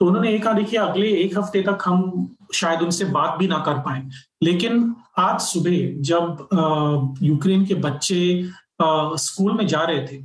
तो 0.00 0.06
उन्होंने 0.06 0.32
एक 0.32 0.44
कहा 0.44 0.52
देखिए 0.52 0.80
अगले 0.80 1.08
एक 1.12 1.38
हफ़्ते 1.38 1.62
तक 1.62 1.78
हम 1.84 2.28
शायद 2.54 2.82
उनसे 2.82 3.04
बात 3.04 3.38
भी 3.38 3.48
ना 3.48 3.58
कर 3.58 3.74
पाए। 3.74 4.08
लेकिन 4.42 4.94
आज 5.18 5.40
सुबह 5.40 6.02
जब 6.02 7.16
यूक्रेन 7.22 7.66
के 7.66 7.74
बच्चे 7.74 8.50
आ, 8.82 9.16
स्कूल 9.16 9.52
में 9.52 9.66
जा 9.66 9.80
रहे 9.80 10.06
थे 10.06 10.22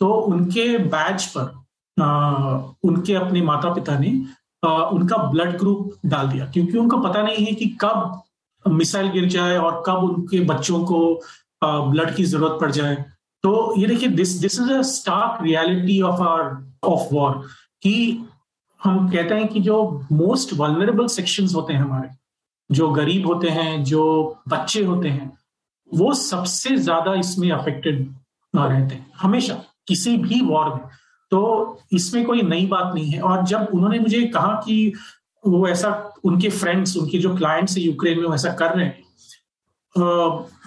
तो 0.00 0.08
उनके 0.08 0.78
बैच 0.78 1.34
पर 1.36 1.64
आ, 2.02 2.58
उनके 2.84 3.14
अपने 3.14 3.42
माता 3.42 3.74
पिता 3.74 3.98
ने 3.98 4.26
उनका 4.62 5.16
ब्लड 5.30 5.58
ग्रुप 5.58 5.90
डाल 6.06 6.28
दिया। 6.28 6.46
क्योंकि 6.46 6.78
उनको 6.78 6.98
पता 6.98 7.22
नहीं 7.22 7.44
है 7.46 7.52
कि 7.52 7.66
कब 7.80 8.22
मिसाइल 8.64 9.08
गिर 9.08 9.28
जाए 9.28 9.56
और 9.56 9.82
कब 9.86 10.04
उनके 10.04 10.40
बच्चों 10.44 10.84
को 10.84 10.98
ब्लड 11.64 12.14
की 12.14 12.24
ज़रूरत 12.24 12.58
पड़ 12.60 12.70
जाए। 12.70 12.94
तो 13.44 13.74
ये 13.78 13.86
देखिए 13.86 14.08
this 14.08 14.28
this 14.28 14.58
is 14.60 14.72
a 14.72 14.82
stark 14.82 15.42
reality 15.42 16.00
of 16.02 16.20
our 16.22 16.42
of 16.84 17.14
war 17.14 17.32
कि 17.82 18.24
हम 18.80 19.08
कहते 19.10 19.34
हैं 19.34 19.48
कि 19.48 19.60
जो 19.60 20.06
मोस्ट 20.12 20.52
वलनरेबल 20.54 21.06
सेक्शंस 21.06 21.54
होते 21.54 21.72
हैं 21.72 21.80
हमारे, 21.80 22.08
जो 22.70 22.88
गरीब 22.90 23.26
होते 23.26 23.48
हैं, 23.48 23.84
जो 23.84 24.02
बच्चे 24.48 24.84
होते 24.84 25.08
हैं, 25.08 25.32
वो 25.94 26.12
सबसे 26.14 26.76
ज़्यादा 26.76 27.14
इसमें 27.14 27.50
अफेक्टेड 27.50 28.14
रहते 28.54 28.94
हैं। 28.94 29.12
हमेशा, 29.16 29.54
किसी 29.88 30.16
भी 30.16 30.40
वॉर 30.40 30.74
में। 30.74 30.80
तो 31.32 31.78
इसमें 31.92 32.24
कोई 32.24 32.42
नई 32.42 32.66
बात 32.66 32.92
नहीं 32.94 33.10
है। 33.10 33.20
और 33.20 33.44
जब 33.46 33.68
उन्होंने 33.74 33.98
मुझे 33.98 34.22
कहा 34.28 34.52
कि 34.66 34.92
वो 35.44 35.66
ऐसा 35.68 35.90
उनके 36.24 36.48
फ्रेंड्स 36.50 36.96
उनके 36.96 37.18
जो 37.18 37.34
क्लाइंट्स 37.36 37.76
है 37.76 37.82
यूक्रेन 37.82 38.18
में 38.18 38.26
वो 38.26 38.34
ऐसा 38.34 38.52
कर 38.52 38.74
रहे 38.76 38.84
हैं 38.86 39.04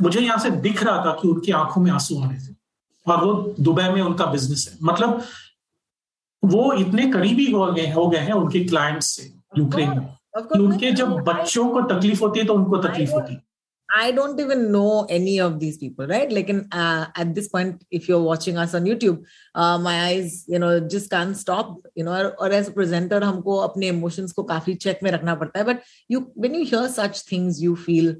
मुझे 0.01 0.19
यहाँ 0.19 0.37
से 0.37 0.49
दिख 0.61 0.83
रहा 0.83 1.05
था 1.05 1.11
कि 1.21 1.27
उनकी 1.27 1.51
आँखों 1.51 1.81
में 1.81 1.91
आँसू 1.91 2.19
आ 2.21 2.27
रहे 2.27 2.39
थे। 2.39 2.53
और 3.05 3.23
वो 3.25 3.33
दुबई 3.59 3.83
में 3.89 4.01
उनका 4.01 4.25
बिज़नेस 4.25 4.67
है। 4.71 4.77
मतलब 4.83 5.21
वो 6.43 6.71
इतने 6.75 7.05
करीबी 7.11 7.51
हो 7.51 7.65
गए 7.73 7.91
हो 7.91 8.07
गए 8.07 8.19
हैं 8.19 8.33
उनके 8.33 8.59
क्लाइंट्स 8.65 9.05
से 9.07 9.23
यूक्रेन 9.57 9.89
में 9.89 10.07
कि 10.37 10.59
उनके 10.59 10.91
जब 10.91 11.13
बच्चों 11.23 11.69
को 11.69 11.81
तकलीफ़ 11.93 12.23
होती 12.23 12.39
है 12.39 12.45
तो 12.45 12.53
उनको 12.53 12.77
तकलीफ़ 12.77 13.11
होती 13.11 13.33
है। 13.33 13.41
I 13.96 14.10
don't 14.10 14.40
even 14.40 14.72
know 14.72 15.06
any 15.08 15.38
of 15.38 15.60
these 15.60 15.78
people, 15.78 16.06
right? 16.06 16.30
Like, 16.30 16.48
in, 16.48 16.66
uh, 16.72 17.06
at 17.14 17.32
this 17.34 17.48
point, 17.48 17.84
if 17.92 18.08
you're 18.08 18.22
watching 18.22 18.56
us 18.58 18.74
on 18.74 18.84
YouTube, 18.84 19.22
uh, 19.54 19.78
my 19.78 20.06
eyes, 20.06 20.44
you 20.48 20.58
know, 20.58 20.80
just 20.80 21.10
can't 21.10 21.36
stop, 21.36 21.78
you 21.94 22.02
know, 22.02 22.12
or, 22.12 22.34
or 22.40 22.52
as 22.52 22.68
a 22.68 22.72
presenter, 22.72 23.20
हमको 23.20 23.56
अपने 23.68 23.88
emotions 23.90 24.32
को 24.32 24.48
काफी 24.48 24.80
check 24.80 25.02
में 25.02 25.10
रखना 25.10 25.34
पड़ता 25.38 25.58
है. 25.60 25.64
But 25.64 25.82
you, 26.08 26.32
when 26.34 26.54
you 26.54 26.64
hear 26.64 26.88
such 26.88 27.20
things, 27.20 27.62
you 27.62 27.76
feel, 27.76 28.16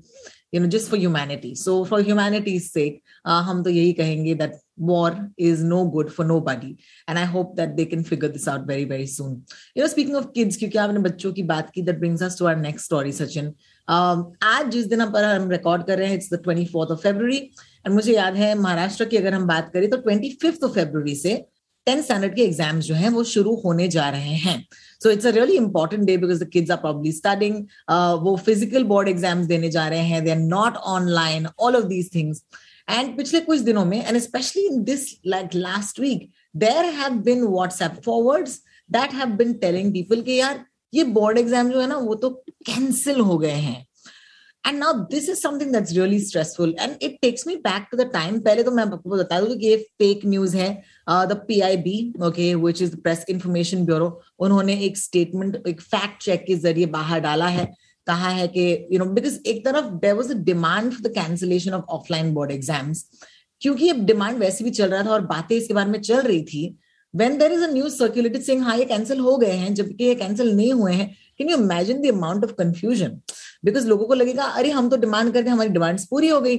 you 0.52 0.60
know, 0.60 0.68
just 0.68 0.88
for 0.88 0.96
humanity. 0.96 1.56
So 1.56 1.84
for 1.84 2.00
humanity's 2.00 2.70
sake, 2.70 3.02
uh, 3.24 3.42
हम 3.42 3.64
तो 3.64 3.70
यही 3.70 3.96
कहेंगे 3.96 4.38
that 4.38 4.54
war 4.76 5.30
is 5.36 5.64
no 5.64 5.84
good 5.86 6.12
for 6.12 6.24
nobody. 6.24 6.76
And 7.08 7.18
I 7.18 7.24
hope 7.24 7.56
that 7.56 7.76
they 7.76 7.86
can 7.86 8.04
figure 8.04 8.28
this 8.28 8.46
out 8.46 8.64
very, 8.64 8.84
very 8.84 9.06
soon. 9.06 9.42
You 9.74 9.82
know, 9.82 9.88
speaking 9.88 10.14
of 10.14 10.32
kids, 10.32 10.56
क्योंकि 10.56 10.78
आपने 10.78 11.00
बच्चों 11.10 11.32
की 11.32 11.42
बात 11.42 11.70
की, 11.74 11.84
that 11.86 11.98
brings 11.98 12.22
us 12.22 12.36
to 12.36 12.46
our 12.46 12.54
next 12.54 12.84
story, 12.84 13.10
Sachin. 13.10 13.54
Um, 13.89 14.19
आज 14.43 14.67
जिस 14.71 14.85
दिन 14.85 15.05
पर 15.11 15.23
हम 15.23 15.49
रिकॉर्ड 15.51 15.83
कर 15.85 15.97
रहे 15.97 16.07
हैं 16.07 16.15
it's 16.15 16.33
the 16.33 16.39
twenty 16.43 16.65
fourth 16.65 16.91
of 16.91 16.99
February 17.01 17.37
and 17.37 17.93
मुझे 17.93 18.13
याद 18.13 18.35
है 18.35 18.53
महाराष्ट्र 18.55 19.05
की 19.05 19.17
अगर 19.17 19.33
हम 19.33 19.47
बात 19.47 19.71
करें 19.73 19.89
तो 19.89 19.97
ट्वेंटी 19.97 20.29
फिफ्थ 20.41 20.63
ऑफ़ 20.63 20.73
फेब्रवरी 20.73 21.15
से 21.15 21.33
टेंथ 21.87 22.01
स्टैंडर्ड 22.03 22.35
के 22.35 22.41
एग्ज़ाम्स 22.41 22.85
जो 22.85 22.95
हैं 22.95 23.09
वो 23.09 23.23
शुरू 23.23 23.55
होने 23.65 23.87
जा 23.87 24.09
रहे 24.09 24.35
हैं. 24.43 24.65
So 25.03 25.09
it's 25.11 25.25
a 25.25 25.29
really 25.29 25.55
important 25.57 26.03
day 26.03 26.17
because 26.17 26.43
the 26.43 26.49
kids 26.53 26.71
are 26.71 26.77
probably 26.77 27.11
starting 27.11 27.55
वो 28.23 28.35
फ़िज़िकल 28.45 28.83
बोर्ड 28.93 29.09
एग्ज़ाम्स 29.09 29.47
देने 29.47 29.69
जा 29.71 29.87
रहे 29.87 30.03
हैं. 30.03 30.23
They 30.23 30.31
are 30.31 30.37
not 30.37 30.77
online 30.93 31.47
all 31.59 31.75
of 31.75 31.85
these 31.85 32.13
things 32.15 32.43
and 32.89 33.15
पिछले 33.17 33.39
कुछ 33.41 33.59
दिनों 33.61 33.85
में 33.85 34.03
and 34.05 34.17
especially 34.19 34.67
in 34.67 34.83
this 34.83 35.13
like 35.27 35.55
last 35.55 35.99
week 35.99 36.29
there 36.57 36.85
have 37.01 37.19
been 37.23 37.43
WhatsApp 37.47 38.01
forwards 38.05 38.61
that 38.89 39.13
have 39.13 39.35
been 39.37 39.53
telling 39.59 39.93
people 39.93 40.21
के 40.21 40.35
यार 40.35 40.65
ये 40.93 41.03
बोर्ड 41.15 41.37
एग्ज़ाम 41.37 41.69
जो 41.71 41.81
है 41.81 41.87
ना, 41.87 41.97
वो 41.97 42.15
तो 42.15 42.29
कैंसिल 42.65 43.19
हो 43.21 43.37
गए 43.37 43.51
हैं। 43.51 43.85
And 44.63 44.77
now 44.79 44.93
this 45.11 45.29
is 45.29 45.39
something 45.39 45.71
that's 45.73 45.91
really 45.93 46.19
stressful 46.21 46.75
and 46.79 46.95
it 47.03 47.17
takes 47.21 47.45
me 47.47 47.55
back 47.57 47.87
to 47.91 47.97
the 47.97 48.09
time 48.13 48.39
पहले 48.39 48.63
तो 48.63 48.71
मैं 48.71 48.83
आपको 48.83 49.09
बता 49.09 49.39
दूँ 49.41 49.55
कि 49.57 49.67
ये 49.67 49.75
फेक 49.99 50.25
न्यूज़ 50.25 50.55
है 50.57 50.71
the 51.09 51.41
PIB 51.47 51.97
okay 52.25 52.53
which 52.55 52.81
is 52.81 52.95
press 52.97 53.25
information 53.29 53.85
bureau 53.85 54.09
उन्होंने 54.39 54.75
एक 54.85 54.97
स्टेटमेंट 54.97 55.61
एक 55.67 55.81
फैक्ट 55.83 56.21
चेक 56.23 56.43
के 56.47 56.55
ज़रिए 56.57 56.85
बाहर 56.97 57.19
डाला 57.19 57.47
है, 57.47 57.65
कहा 58.07 58.29
है 58.29 58.47
कि 58.47 58.87
यू 58.91 58.99
नो 58.99 59.05
बिकॉज़ 59.13 59.39
एक 59.47 59.65
तरफ़ 59.65 59.85
there 60.01 60.13
was 60.13 60.31
a 60.33 60.37
demand 60.43 60.91
for 60.91 61.01
the 61.01 61.13
cancellation 61.15 61.73
of 61.73 61.83
offline 61.91 62.33
board 62.33 62.51
exams 62.51 63.05
क्योंकि 63.61 63.89
अब 63.89 64.05
डिमांड 64.05 64.37
वैसे 64.39 64.63
भी 64.63 64.71
चल 64.71 64.89
रहा 64.89 65.03
था 65.03 65.11
और 65.11 65.25
बातें 65.27 65.55
इसके 65.55 65.73
बारे 65.73 65.89
में 65.89 66.01
चल 66.01 66.21
रही 66.21 66.43
थी 66.43 66.63
वेन 67.13 67.37
देर 67.37 67.51
इज़ 67.51 67.63
अज 67.63 67.91
सर्क्यूलेटेड 67.93 68.41
सिंह 68.41 68.63
हाँ 68.63 68.77
ये 68.77 68.85
कैंसिल 68.85 69.19
हो 69.19 69.37
गए 69.37 69.51
हैं 69.53 69.73
जबकि 69.73 70.03
ये 70.03 70.15
कैंसिल 70.15 70.55
नहीं 70.55 70.73
हुए 70.73 70.93
हैं 70.93 71.07
can 71.37 71.49
you 71.49 71.57
imagine 71.57 72.01
the 72.01 72.13
amount 72.13 72.43
of 72.43 72.51
confusion 72.53 73.19
because 73.65 73.87
लोगों 73.87 74.05
को 74.05 74.13
लगेगा 74.13 74.43
अरे 74.43 74.69
हम 74.69 74.89
तो 74.89 74.97
डिमांड 74.97 75.33
करके 75.33 75.49
हमारी 75.49 75.69
डिमांड्स 75.69 76.05
पूरी 76.05 76.27
हो 76.29 76.39
गई 76.41 76.55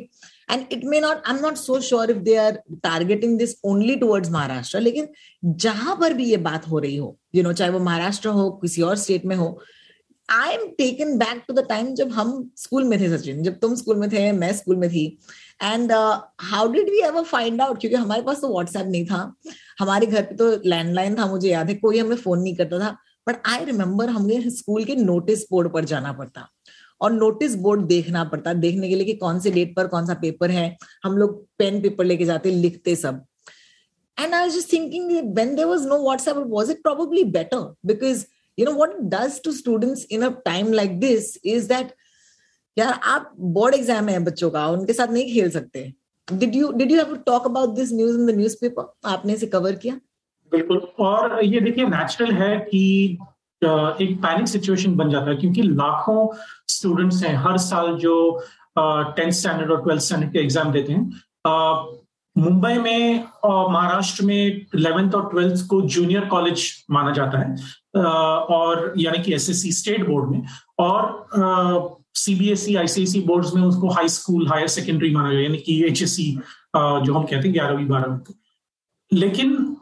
and 0.51 0.65
it 0.73 0.85
may 0.85 1.01
not 1.01 1.23
I 1.27 1.35
am 1.35 1.41
not 1.43 1.57
so 1.57 1.81
sure 1.81 2.11
if 2.11 2.19
they 2.21 2.37
are 2.37 2.61
targeting 2.83 3.39
this 3.39 3.55
only 3.65 3.97
towards 3.97 4.31
Maharashtra 4.31 4.81
लेकिन 4.81 5.09
जहाँ 5.67 5.97
पर 6.01 6.15
भी 6.15 6.25
ये 6.25 6.37
बात 6.49 6.69
हो 6.69 6.79
रही 6.79 6.97
हो 6.97 7.17
यू 7.35 7.39
you 7.39 7.45
नो 7.45 7.49
know, 7.49 7.59
चाहे 7.59 7.71
वो 7.71 7.79
महाराष्ट्र 7.81 8.29
हो 8.29 8.51
किसी 8.63 8.83
और 8.83 8.97
स्टेट 8.97 9.25
में 9.25 9.37
हो 9.37 9.59
I 10.31 10.51
am 10.51 10.67
taken 10.79 11.17
back 11.19 11.43
to 11.49 11.55
the 11.55 11.67
time 11.69 11.95
जब 11.95 12.11
हम 12.11 12.51
स्कूल 12.57 12.85
में 12.85 13.01
थे, 13.01 13.19
सचिन। 13.19 13.43
जब 13.43 13.59
तुम 13.59 13.75
स्कूल 13.75 13.97
में 13.97 14.09
थे, 14.13 14.33
मैं 14.33 14.53
स्कूल 14.53 14.77
में 14.77 14.91
थी। 14.91 15.19
And 15.63 15.93
how 16.41 16.73
did 16.73 16.91
we 16.91 16.99
ever 16.99 17.23
find 17.23 17.61
out 17.61 17.81
क्योंकि 17.81 17.97
हमारे 17.97 18.23
पास 18.23 18.41
तो 18.41 18.49
व्हाट्सएप 18.49 18.87
नहीं 18.87 19.07
था। 19.07 19.35
हमारे 19.79 20.07
घर 20.07 20.23
पे 20.23 20.35
तो 20.35 20.51
लैंडलाइन 20.67 21.19
था, 21.19 21.27
मुझे 21.27 21.51
याद 21.51 21.69
है। 21.69 21.75
कोई 21.75 21.99
हमें 21.99 22.17
फ़ोन 22.17 22.41
नहीं 22.41 22.57
करता 22.57 22.79
था। 22.79 22.91
बट 23.29 23.43
आई 23.47 23.65
रिमेम्बर 23.65 24.09
हमें 24.09 24.51
स्कूल 24.51 24.85
के 24.85 24.97
नोटिस 24.97 25.43
बोर्ड 25.51 25.73
पर 25.73 25.85
जाना 25.85 26.13
पड़ता। 26.13 26.49
और 27.01 27.13
नोटिस 27.13 27.55
बोर्ड 27.55 27.81
देखना 27.81 28.25
पड़ता। 28.25 28.53
देखने 28.53 28.89
के 28.89 28.95
लिए 28.95 29.05
कि 29.05 29.15
कौन 29.15 29.41
से 29.41 29.51
डेट 29.51 29.77
पर 29.77 29.87
कौन 29.87 30.07
सा 30.07 30.15
पेपर 30.15 30.51
है। 30.51 30.77
हम 31.05 31.17
लोग 31.17 31.47
पेन 31.59 31.81
पेपर 31.83 32.05
लेके 32.05 32.25
जाते, 32.25 32.51
लिखते 32.51 32.97
सब। 32.97 33.25
And 34.21 34.35
I 34.35 34.51
just 34.51 34.71
thinking 34.71 35.35
when 35.35 35.57
there 35.57 35.71
was 35.71 35.87
no 35.93 35.99
whatsapp, 36.07 36.45
was 36.57 36.71
it 36.75 36.83
probably 36.89 37.25
better? 37.37 37.61
Because 37.91 38.25
you 38.61 38.67
know, 38.67 38.77
what 38.79 38.95
it 38.99 39.09
does 39.13 39.41
to 39.41 39.53
students 39.59 40.05
in 40.17 40.25
a 40.25 40.31
time 40.47 40.71
like 40.81 41.01
this 41.03 41.33
is 41.55 41.69
that, 41.69 41.97
यार, 42.77 42.93
आप 42.93 43.33
board 43.57 43.75
exam 43.75 44.09
है, 44.09 44.19
बच्चों 44.25 44.51
का, 44.51 44.67
उनके 44.69 44.93
साथ 44.93 45.09
नहीं 45.13 45.33
खेल 45.33 45.51
सकते। 45.51 45.93
Did 46.29 46.55
you 46.57 46.71
did 46.73 46.91
you 46.91 46.97
have 46.99 47.09
to 47.09 47.17
talk 47.27 47.47
about 47.47 47.75
this 47.77 47.93
news 47.93 48.19
in 48.21 48.27
the 48.27 48.37
newspaper 48.37 48.93
आपने 49.11 49.33
इसे 49.33 49.47
कवर 49.55 49.75
किया? 49.83 49.95
बिल्कुल। 50.53 50.79
और 51.07 51.45
ये 51.45 51.61
देखिए 51.61 51.87
नेचुरल 51.87 52.33
है 52.35 52.57
कि 52.69 52.83
एक 53.63 54.17
पैनिक 54.23 54.49
सिचुएशन 54.49 54.95
बन 54.97 55.11
जाता 55.11 55.31
है, 55.31 55.37
क्योंकि 55.37 55.63
लाखों 55.63 56.29
स्टूडेंट्स 56.75 57.23
हैं, 57.25 57.35
हर 57.45 57.59
साल 57.59 57.97
जो 57.99 58.15
टेंथ 58.79 59.31
स्टैंडर्ड 59.33 59.71
और 59.71 59.83
ट्वेल्थ 59.83 60.03
स्टैंडर्ड 60.03 60.33
के 60.33 60.39
एग्ज़ाम 60.39 60.73
देते 60.73 60.93
हैं। 60.93 61.03
मुंबई 62.37 62.75
में 62.79 63.25
और 63.45 63.71
महाराष्ट्र 63.73 64.25
में 64.25 64.37
इलेवेंथ 64.75 65.15
और 65.15 65.29
ट्वेल्थ 65.31 65.67
को 65.71 65.81
जूनियर 65.95 66.25
कॉलेज 66.29 66.73
माना 66.91 67.13
जाता 67.13 67.39
है। 67.39 67.57
और 67.95 68.93
यानी 68.99 69.23
कि 69.23 69.35
एसएससी 69.35 69.73
स्टेट 69.73 70.07
बोर्ड 70.09 70.31
में 70.31 70.43
और 70.79 71.99
सीबीएसई 72.17 72.75
आईसीएसई 72.77 73.21
बोर्ड्स 73.27 73.55
में 73.55 73.63
उसको 73.63 73.89
हाई 73.91 74.09
स्कूल 74.09 74.47
हायर 74.49 74.67
सेकेंडरी 74.69 75.11
माना 75.15 75.31
गया, 75.31 75.41
यानी 75.41 75.59
कि 75.59 75.83
एचएससी 75.87 76.31
जो 76.77 77.15
हम 77.15 77.23
कहते 77.23 77.49
हैं 77.49 77.53
ग्यारहवीं, 77.53 77.87
बारहवीं 77.89 78.19
को 78.19 78.35
लेकिन 79.13 79.77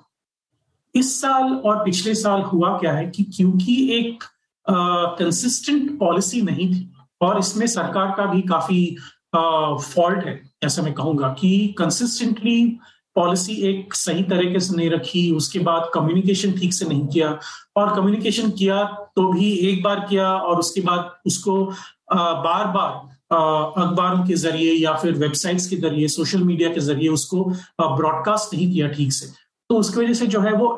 इस 0.95 1.21
साल 1.21 1.55
और 1.55 1.85
पिछले 1.85 2.15
साल 2.15 2.43
हुआ 2.43 2.77
क्या 2.79 2.93
है 2.93 3.07
कि 3.11 3.23
क्योंकि 3.37 3.75
एक 3.99 4.25
कंसिस्टेंट 4.67 5.99
पॉलिसी 5.99 6.41
नहीं 6.43 6.73
थी 6.75 6.91
और 7.21 7.39
इसमें 7.39 7.67
सरकार 7.67 8.15
का 8.17 8.27
भी 8.33 8.43
काफ़ी 8.43 8.97
फॉल्ट 9.35 10.25
है, 10.27 10.41
ऐसा 10.65 10.83
मैं 10.83 10.93
कहूँगा 10.95 11.29
कि 11.41 11.75
कंसिस्टेंटली 11.79 12.79
पॉलिसी 13.19 13.55
एक 13.69 13.95
सही 13.97 14.23
तरीके 14.25 14.61
से 14.61 14.77
नहीं 14.77 14.91
रखी, 14.91 15.31
उसके 15.33 15.59
बाद 15.61 15.91
कम्युनिकेशन 15.95 16.53
ठीक 16.59 16.75
से 16.75 16.87
नहीं 16.87 17.07
किया। 17.07 17.39
और 17.77 17.95
कम्युनिकेशन 17.97 18.51
किया 18.53 18.83
तो 19.17 19.33
भी 19.33 19.53
एक 19.69 19.83
बार 19.83 20.07
किया 20.09 20.31
और 20.31 20.59
उसके 20.59 20.81
बाद 20.83 21.13
उसको 21.27 21.65
बार 22.13 22.67
बार 22.73 23.17
अखबारों 23.31 24.27
के 24.27 24.35
ज़रिए 24.37 24.73
या 24.75 24.93
फिर 24.97 25.13
वेबसाइट्स 25.17 25.67
के 25.67 25.77
ज़रिए 25.79 26.09
सोशल 26.09 26.43
मीडिया 26.45 26.69
के 26.75 26.81
ज़रिए 26.81 27.09
उसको 27.11 27.45
ब्रॉडकास्ट 27.81 28.55
नहीं 28.55 28.73
किया 28.73 28.89
ठीक 28.89 29.13
से। 29.13 29.27
तो 29.71 29.77
उसकी 29.77 30.01
वजह 30.01 30.15
से 30.15 30.27
जो 30.27 30.41
है 30.41 30.53
वो 30.53 30.69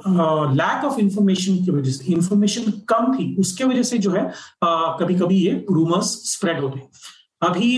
लैक 0.54 0.84
ऑफ़ 0.84 0.98
इंफॉर्मेशन 1.00 1.56
की 1.64 1.70
वजह 1.70 1.90
से 1.92 2.12
इंफॉर्मेशन 2.12 2.70
कम 2.88 3.12
थी, 3.14 3.34
उसके 3.36 3.64
वजह 3.64 3.82
से 3.82 3.98
जो 3.98 4.10
है 4.10 4.30
कभी 4.64 5.14
कभी 5.16 5.38
ये 5.38 5.52
रूमर्स 5.70 6.10
स्प्रेड 6.32 6.60
होते 6.60 6.80
अभी 7.42 7.70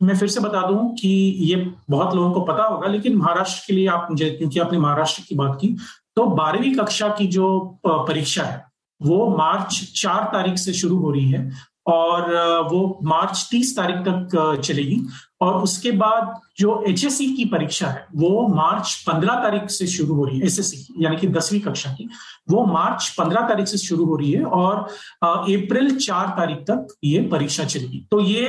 मैं 0.00 0.16
फिर 0.16 0.28
से 0.28 0.40
बता 0.40 0.66
दूँ 0.68 0.94
कि 0.94 1.08
ये 1.40 1.56
बहुत 1.90 2.14
लोगों 2.14 2.32
को 2.32 2.40
पता 2.42 2.64
होगा, 2.64 2.88
लेकिन 2.88 3.16
महाराष्ट्र 3.16 3.64
के 3.66 3.72
लिए 3.72 3.86
आप 3.88 4.08
क्योंकि 4.12 4.60
आपने 4.60 4.78
महाराष्ट्र 4.78 5.22
की 5.28 5.34
बात 5.34 5.58
की 5.60 5.76
तो 6.16 6.26
बारहवीं 6.26 6.74
कक्षा 6.74 7.08
की 7.08 7.26
जो 7.28 7.78
परीक्षा 7.86 8.42
है, 8.42 8.64
वो 9.00 9.28
मार्च 9.36 9.80
चार 9.96 10.30
तारीख 10.32 10.58
से 10.58 10.72
शुरू 10.72 10.98
हो 10.98 11.10
रही 11.10 11.30
है 11.30 11.50
और 11.86 12.30
वो 12.70 12.98
मार्च 13.04 13.46
तीस 13.50 13.76
तारीख 13.76 13.96
तक 14.06 14.60
चलेगी। 14.64 14.96
और 15.40 15.54
उसके 15.62 15.90
बाद 15.92 16.34
जो 16.58 16.82
एचएससी 16.88 17.26
की 17.36 17.44
परीक्षा 17.44 17.86
है, 17.86 18.06
वो 18.14 18.46
मार्च 18.48 18.94
पंद्रह 19.06 19.34
तारीख 19.42 19.68
से 19.70 19.86
शुरू 19.86 20.14
हो 20.14 20.24
रही 20.24 20.38
है 20.38 20.46
एस 20.46 20.86
यानी 20.98 21.16
कि 21.16 21.26
दसवीं 21.28 21.60
कक्षा 21.60 21.90
की, 21.92 22.08
वो 22.50 22.64
मार्च 22.66 23.08
पंद्रह 23.18 23.48
तारीख 23.48 23.66
से 23.66 23.78
शुरू 23.78 24.04
हो 24.04 24.16
रही 24.16 24.30
है 24.32 24.44
और 24.44 24.76
अप्रैल 25.22 25.94
चार 25.96 26.28
तारीख 26.38 26.58
तक 26.70 26.94
ये 27.04 27.20
परीक्षा 27.32 27.64
चलेगी। 27.64 28.06
तो 28.10 28.20
ये 28.20 28.48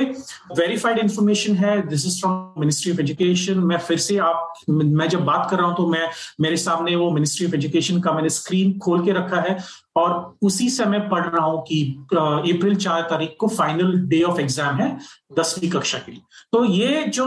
वेरीफाइड 0.58 0.98
इंफॉर्मेशन 0.98 1.56
है 1.56 1.80
this 1.88 2.06
is 2.06 2.20
from 2.20 2.60
ministry 2.60 2.92
of 2.92 3.00
education 3.00 3.58
मैं 3.60 3.78
फिर 3.78 3.98
से 3.98 4.16
आप, 4.20 4.52
मैं 4.70 5.08
जब 5.08 5.24
बात 5.24 5.48
कर 5.50 5.56
रहा 5.56 5.66
हूँ 5.66 5.76
तो 5.76 5.86
मैं, 5.88 6.08
मेरे 6.40 6.56
सामने 6.56 6.96
वो 6.96 7.10
मिनिस्ट्री 7.10 7.46
ऑफ़ 7.46 7.54
एजुकेशन 7.54 8.00
का 8.00 8.12
मैंने 8.12 8.28
स्क्रीन 8.30 8.78
खोल 8.78 9.04
के 9.04 9.12
रखा 9.12 9.40
है 9.40 9.58
और 9.96 10.38
उसी 10.42 10.68
से 10.70 10.84
मैं 10.86 11.08
पढ़ 11.08 11.24
रहा 11.24 11.44
हूँ 11.44 11.62
कि 11.62 11.82
अप्रैल 12.12 12.74
चार 12.76 13.02
तारीख 13.10 13.34
को 13.40 13.48
फाइनल 13.48 13.92
डे 14.08 14.22
ऑफ़ 14.22 14.40
एग्ज़ाम 14.40 14.76
है 14.76 14.96
दसवीं 15.38 15.70
कक्षा 15.70 15.98
के 15.98 16.12
लिए। 16.12 16.20
तो 16.52 16.64
ये 16.78 17.04
जो 17.14 17.26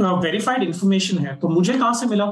वेरीफाइड 0.00 0.62
इंफॉर्मेशन 0.62 1.18
है 1.18 1.34
तो 1.36 1.48
मुझे 1.48 1.72
कहाँ 1.72 1.94
से 1.94 2.06
मिला? 2.06 2.24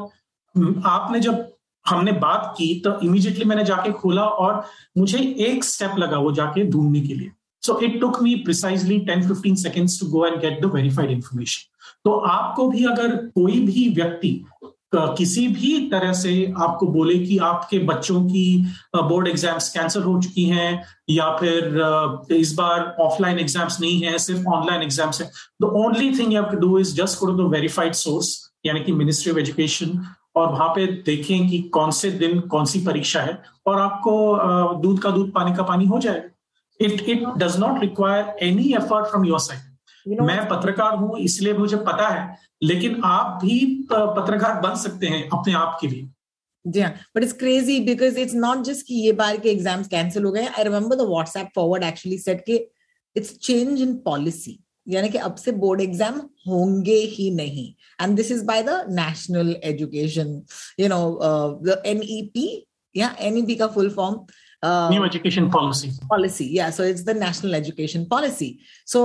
आपने 0.86 1.20
जब 1.20 1.46
हमने 1.84 2.12
बात 2.20 2.54
की 2.58 2.74
तो 2.80 2.98
इमीडिएटली 3.00 3.44
मैंने 3.44 3.64
जाके 3.64 3.92
खोला 3.92 4.22
और 4.22 4.64
मुझे 4.98 5.18
एक 5.46 5.64
स्टेप 5.64 5.98
लगा 5.98 6.18
वो 6.18 6.32
जाके 6.32 6.64
ढूँढने 6.70 7.00
के 7.00 7.14
लिए। 7.14 7.30
So 7.62 7.78
it 7.80 8.00
took 8.00 8.20
me 8.22 8.34
precisely 8.44 8.98
ten 9.06 9.26
fifteen 9.28 9.54
seconds 9.56 9.98
to 10.00 10.06
go 10.06 10.26
and 10.26 10.40
get 10.40 10.60
the 10.62 10.70
verified 10.74 11.10
information 11.10 11.70
तो 12.04 12.10
आपको 12.28 12.68
भी 12.70 12.84
अगर 12.84 13.16
कोई 13.34 13.60
भी 13.66 13.88
व्यक्ति 13.94 14.30
किसी 15.18 15.46
भी 15.50 15.78
तरह 15.90 16.12
से 16.14 16.32
आपको 16.58 16.86
बोले 16.88 17.18
कि 17.18 17.38
आपके 17.44 17.78
बच्चों 17.86 18.22
की 18.24 18.46
बोर्ड 18.96 19.28
एग्ज़ाम्स 19.28 19.68
कैंसिल 19.68 20.02
हो 20.02 20.20
चुकी 20.22 20.44
हैं, 20.46 20.82
या 21.10 21.30
फिर 21.36 22.28
इस 22.32 22.54
बार 22.54 22.96
ऑफलाइन 23.00 23.38
एग्ज़ाम्स 23.38 23.80
नहीं 23.80 24.00
है, 24.02 24.18
सिर्फ़ 24.18 24.46
ऑनलाइन 24.48 24.82
एग्ज़ाम्स 24.82 25.20
है। 25.20 25.30
The 25.62 25.70
only 25.76 26.10
thing 26.18 26.32
you 26.32 26.40
have 26.40 26.50
to 26.50 26.58
do 26.58 26.78
is 26.78 26.94
just 26.96 27.20
go 27.20 27.26
to 27.26 27.42
the 27.42 27.50
verified 27.52 27.92
source 27.94 28.38
यानी 28.66 28.80
कि 28.80 28.92
मिनिस्ट्री 28.94 29.32
ऑफ़ 29.32 29.38
एजुकेशन 29.38 29.98
और 30.36 30.48
वहाँ 30.52 30.68
पे 30.68 30.86
देखें 30.86 31.48
कि 31.48 31.58
कौन 31.74 31.90
से 31.92 32.10
दिन 32.12 32.40
कौन 32.52 32.64
सी 32.66 32.80
परीक्षा 32.86 33.20
है, 33.20 33.38
और 33.66 33.80
आपको 33.80 34.78
दूध 34.82 34.98
का 35.02 35.10
दूध, 35.10 35.32
पानी 35.32 35.54
का 35.56 35.62
पानी 35.64 35.86
हो 35.86 35.98
जाएगा। 35.98 36.30
It 36.80 37.08
it 37.08 37.24
does 37.38 37.58
not 37.60 37.80
require 37.80 38.36
any 38.42 38.72
effort 38.74 39.06
from 39.06 39.24
your 39.24 39.38
side 39.40 39.60
you 40.06 40.16
know, 40.16 40.26
मैं 40.26 40.48
पत्रकार 40.48 40.96
हूँ 40.96 41.18
इसलिए 41.20 41.52
मुझे 41.54 41.76
पता 41.86 42.08
है 42.08 42.36
लेकिन 42.62 43.00
आप 43.04 43.38
भी 43.44 43.58
पत्रकार 43.92 44.60
बन 44.60 44.74
सकते 44.82 45.06
हैं 45.06 45.28
अपने 45.28 45.54
आप 45.54 45.78
के 45.80 45.88
लिए। 45.88 46.08
Yeah, 46.64 46.92
but 47.14 47.24
it's 47.24 47.34
crazy 47.34 47.78
because 47.86 48.16
it's 48.16 48.34
not 48.34 48.64
just 48.66 48.82
कि 48.82 48.94
ये 48.96 49.12
बार 49.14 49.36
के 49.36 49.50
एग्ज़ाम्स 49.50 49.88
कैंसिल 49.88 50.24
हो 50.24 50.30
गए 50.32 50.44
I 50.46 50.64
remember 50.64 50.96
the 50.96 51.08
WhatsApp 51.08 51.48
forward 51.54 51.84
actually 51.84 52.18
said 52.18 52.44
कि 52.46 52.56
इट्स 53.16 53.36
चेंज 53.38 53.82
इन 53.82 53.94
पॉलिसी 54.04 54.58
यानी 54.86 55.08
कि 55.08 55.18
अब 55.18 55.34
से 55.36 55.52
बोर्ड 55.64 55.80
एग्ज़ाम 55.80 56.20
होंगे 56.48 56.96
ही 57.10 57.30
नहीं। 57.34 57.66
And 58.00 58.16
this 58.16 58.30
is 58.32 58.44
by 58.44 58.62
the 58.62 58.84
national 58.90 59.54
education 59.64 60.40
you 60.80 60.88
know 60.88 60.98
the 61.64 61.82
NEP 61.86 62.46
या 62.94 63.14
एनईपी 63.20 63.54
का 63.56 63.66
full 63.66 63.90
form 63.90 64.16
uh, 64.68 64.88
new 64.94 65.04
education 65.10 65.50
policy 65.56 65.90
policy 66.12 66.46
yeah 66.58 66.70
so 66.76 66.82
it's 66.90 67.04
the 67.10 67.16
national 67.26 67.54
education 67.62 68.06
policy 68.14 68.50
so 68.94 69.00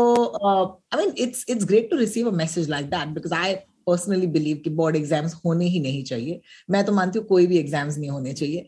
uh, 0.47 0.65
i 0.91 0.95
mean 0.99 1.11
it's 1.25 1.43
it's 1.47 1.65
great 1.73 1.89
to 1.91 1.97
receive 2.05 2.27
a 2.33 2.35
message 2.43 2.67
like 2.75 2.89
that 2.95 3.13
because 3.17 3.35
i 3.45 3.49
personally 3.87 4.27
believe 4.33 4.57
कि 4.63 4.69
board 4.79 4.95
exams 4.95 5.33
होने 5.45 5.65
ही 5.75 5.79
नहीं 5.79 6.03
चाहिए 6.09 6.41
मैं 6.71 6.83
तो 6.85 6.91
मानती 6.93 7.19
हूँ 7.19 7.25
कोई 7.27 7.47
भी 7.47 7.57
एग्ज़ाम्स 7.57 7.97
नहीं 7.97 8.09
होने 8.09 8.33
चाहिए 8.33 8.67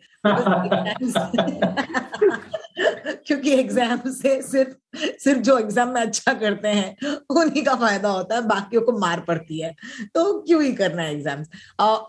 क्योंकि 3.27 3.51
एग्ज़ाम 3.53 4.09
से 4.11 4.41
सिर्फ़ 4.41 4.75
सिर्फ़ 5.19 5.39
जो 5.39 5.57
एग्ज़ाम 5.57 5.89
में 5.89 5.99
अच्छा 6.01 6.33
करते 6.33 6.67
हैं, 6.67 6.95
उन्हीं 7.31 7.63
का 7.63 7.73
फ़ायदा 7.75 8.09
होता 8.09 8.35
है, 8.35 8.41
बाकियों 8.47 8.81
को 8.81 8.91
मार 8.99 9.19
पड़ती 9.27 9.59
है। 9.59 9.71
तो 10.15 10.23
क्यों 10.41 10.61
ही 10.63 10.71
करना 10.75 11.01
है 11.01 11.13
exams 11.13 11.47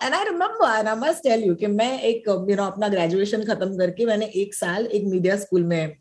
and 0.03 0.15
I 0.15 0.25
remember 0.25 0.79
and 0.79 0.89
I 0.89 0.97
must 1.01 1.23
tell 1.23 1.45
you 1.45 1.55
कि 1.55 1.67
मैं 1.67 2.01
एक 2.01 2.29
यू 2.29 2.57
नो 2.57 2.65
अपना 2.65 2.89
ग्रेजुएशन 2.89 3.45
खत्म 3.45 3.77
करके 3.79 4.07
मैंने 4.07 4.27
एक 4.37 4.55
साल 4.55 4.87
एक 4.87 5.05
मीडिया 5.05 5.37
स्कूल 5.37 5.65
में 5.65 5.97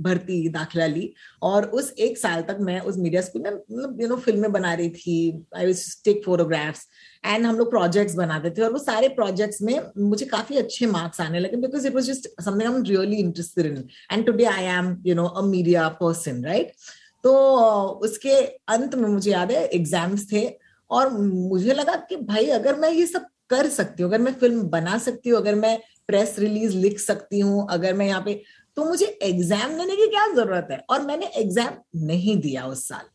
भर्ती 0.00 0.48
दाखिला 0.48 0.86
ली। 0.86 1.12
और 1.42 1.64
उस 1.70 1.92
एक 1.98 2.18
साल 2.18 2.42
तक 2.42 2.58
मैं 2.60 2.80
उस 2.80 2.98
मीडिया 2.98 3.22
स्कूल 3.22 3.42
में 3.42 3.50
यू 4.02 4.08
नो 4.08 4.16
फ़िल्में 4.16 4.50
बना 4.52 4.72
रही 4.74 4.90
थी। 4.90 5.46
I 5.56 5.66
will 5.66 5.76
take 6.04 6.22
photographs 6.24 6.86
and 7.24 7.46
हम 7.46 7.58
लोग 7.58 7.70
प्रोजेक्ट्स 7.70 8.14
बनाते 8.14 8.50
थे 8.50 8.62
और 8.62 8.72
वो 8.72 8.78
सारे 8.78 9.08
प्रोजेक्ट्स 9.08 9.62
में 9.62 9.78
मुझे 9.98 10.26
काफ़ी 10.26 10.56
अच्छे 10.56 10.86
मार्क्स 10.86 11.20
आने 11.20 11.40
लगे 11.40 11.56
because 11.56 11.86
it 11.86 11.94
was 11.94 12.10
just 12.12 12.28
something 12.40 12.62
I 12.62 12.74
am 12.74 12.82
really 12.82 13.16
interested 13.16 13.66
in 13.66 13.88
and 14.12 14.26
today 14.26 14.44
I 14.44 14.64
am 14.74 14.96
you 15.06 15.14
know 15.14 15.24
a 15.24 15.42
media 15.46 15.88
person 16.00 16.44
right 16.44 16.72
तो 17.24 17.32
उसके 18.04 18.40
अंत 18.68 18.94
में 18.94 19.08
मुझे 19.08 19.30
याद 19.30 19.50
है 19.50 19.64
एग्ज़ाम्स 19.66 20.26
थे 20.32 20.48
और 20.90 21.12
मुझे 21.12 21.74
लगा 21.74 21.94
कि 22.08 22.16
भाई, 22.16 22.46
अगर 22.46 22.76
मैं 22.78 22.90
ये 22.90 23.06
सब 23.06 23.26
कर 23.50 23.68
सकती 23.68 24.02
हूँ, 24.02 24.10
अगर 24.10 24.22
मैं 24.22 24.32
फ़िल्म 24.32 24.62
बना 24.68 24.98
सकती 24.98 25.30
हूँ, 25.30 25.38
अगर 25.40 25.54
मैं 25.54 25.78
प्रेस 26.08 26.36
रिलीज़ 26.38 26.76
लिख 26.76 26.98
सकती 26.98 27.40
हूँ, 27.40 27.66
अगर 27.70 27.94
मैं 27.94 28.06
यहाँ 28.06 28.22
पे 28.24 28.42
तो 28.76 28.84
मुझे 28.84 29.06
एग्ज़ाम 29.22 29.76
देने 29.78 29.96
की 29.96 30.06
क्या 30.08 30.26
ज़रूरत 30.34 30.68
है? 30.70 30.78
और 30.90 31.02
मैंने 31.02 31.26
एग्ज़ाम 31.36 31.74
नहीं 32.06 32.36
दिया 32.40 32.66
उस 32.66 32.88
साल। 32.88 33.06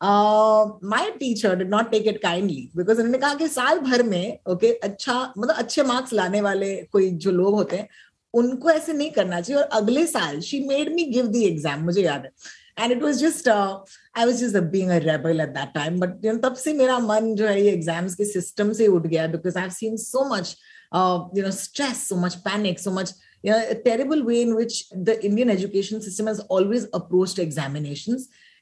My 0.00 1.10
teacher 1.20 1.54
did 1.56 1.70
not 1.70 1.90
take 1.90 2.06
it 2.06 2.20
kindly 2.22 2.70
because 2.76 2.98
उन्होंने 2.98 3.18
कहा 3.18 3.34
कि 3.34 3.48
साल 3.48 3.78
भर 3.80 4.02
में 4.02 4.38
ओके 4.46 4.66
okay, 4.66 4.90
अच्छा 4.90 5.32
मतलब 5.38 5.54
अच्छे 5.54 5.82
मार्क्स 5.82 6.12
लाने 6.12 6.40
वाले 6.40 6.74
कोई 6.92 7.10
जो 7.10 7.30
लोग 7.30 7.54
होते 7.54 7.76
हैं 7.76 7.88
उनको 8.34 8.70
ऐसे 8.70 8.92
नहीं 8.92 9.10
करना 9.10 9.40
चाहिए 9.40 9.62
और 9.62 9.68
अगले 9.72 10.06
साल 10.06 10.40
she 10.40 10.60
made 10.68 10.92
me 10.94 11.04
give 11.12 11.26
the 11.26 11.44
exam 11.44 11.84
मुझे 11.84 12.02
याद 12.02 12.24
है 12.24 12.84
and 12.84 12.92
it 12.92 13.02
was 13.02 13.24
just 13.24 13.48
I 13.48 14.24
was 14.24 14.44
just 14.44 14.56
being 14.72 14.90
rebel 15.04 15.40
at 15.40 15.48
that 15.54 15.72
time 15.74 16.00
but 16.00 16.26
तब 16.44 16.54
से 16.64 16.72
मेरा 16.72 16.98
मन 16.98 17.34
जो 17.34 17.46
है 17.46 17.62
ये 17.62 17.72
एग्ज़ाम्स 17.72 18.14
के 18.14 18.24
सिस्टम 18.24 18.72
से 18.72 18.86
उठ 18.86 19.06
गया 19.06 19.26
because 19.26 19.58
I 19.58 19.62
have 19.62 19.72
seen 19.72 19.96
so 20.04 20.28
much 20.34 20.56
you 20.94 21.44
know 21.44 21.50
stress 21.62 22.08
so 22.08 22.16
much 22.16 22.34
panic 22.44 22.80
so 22.80 22.90
much 22.90 23.14
you 23.42 23.50
know, 23.52 23.64
a 23.70 23.74
terrible 23.74 24.24
way 24.24 24.42
in 24.42 24.54
which 24.54 24.88
the 24.90 25.24
Indian 25.24 25.50
education 25.50 26.00
system 26.02 26.26
has 26.26 26.40
always 26.40 26.86
approached. 26.92 27.38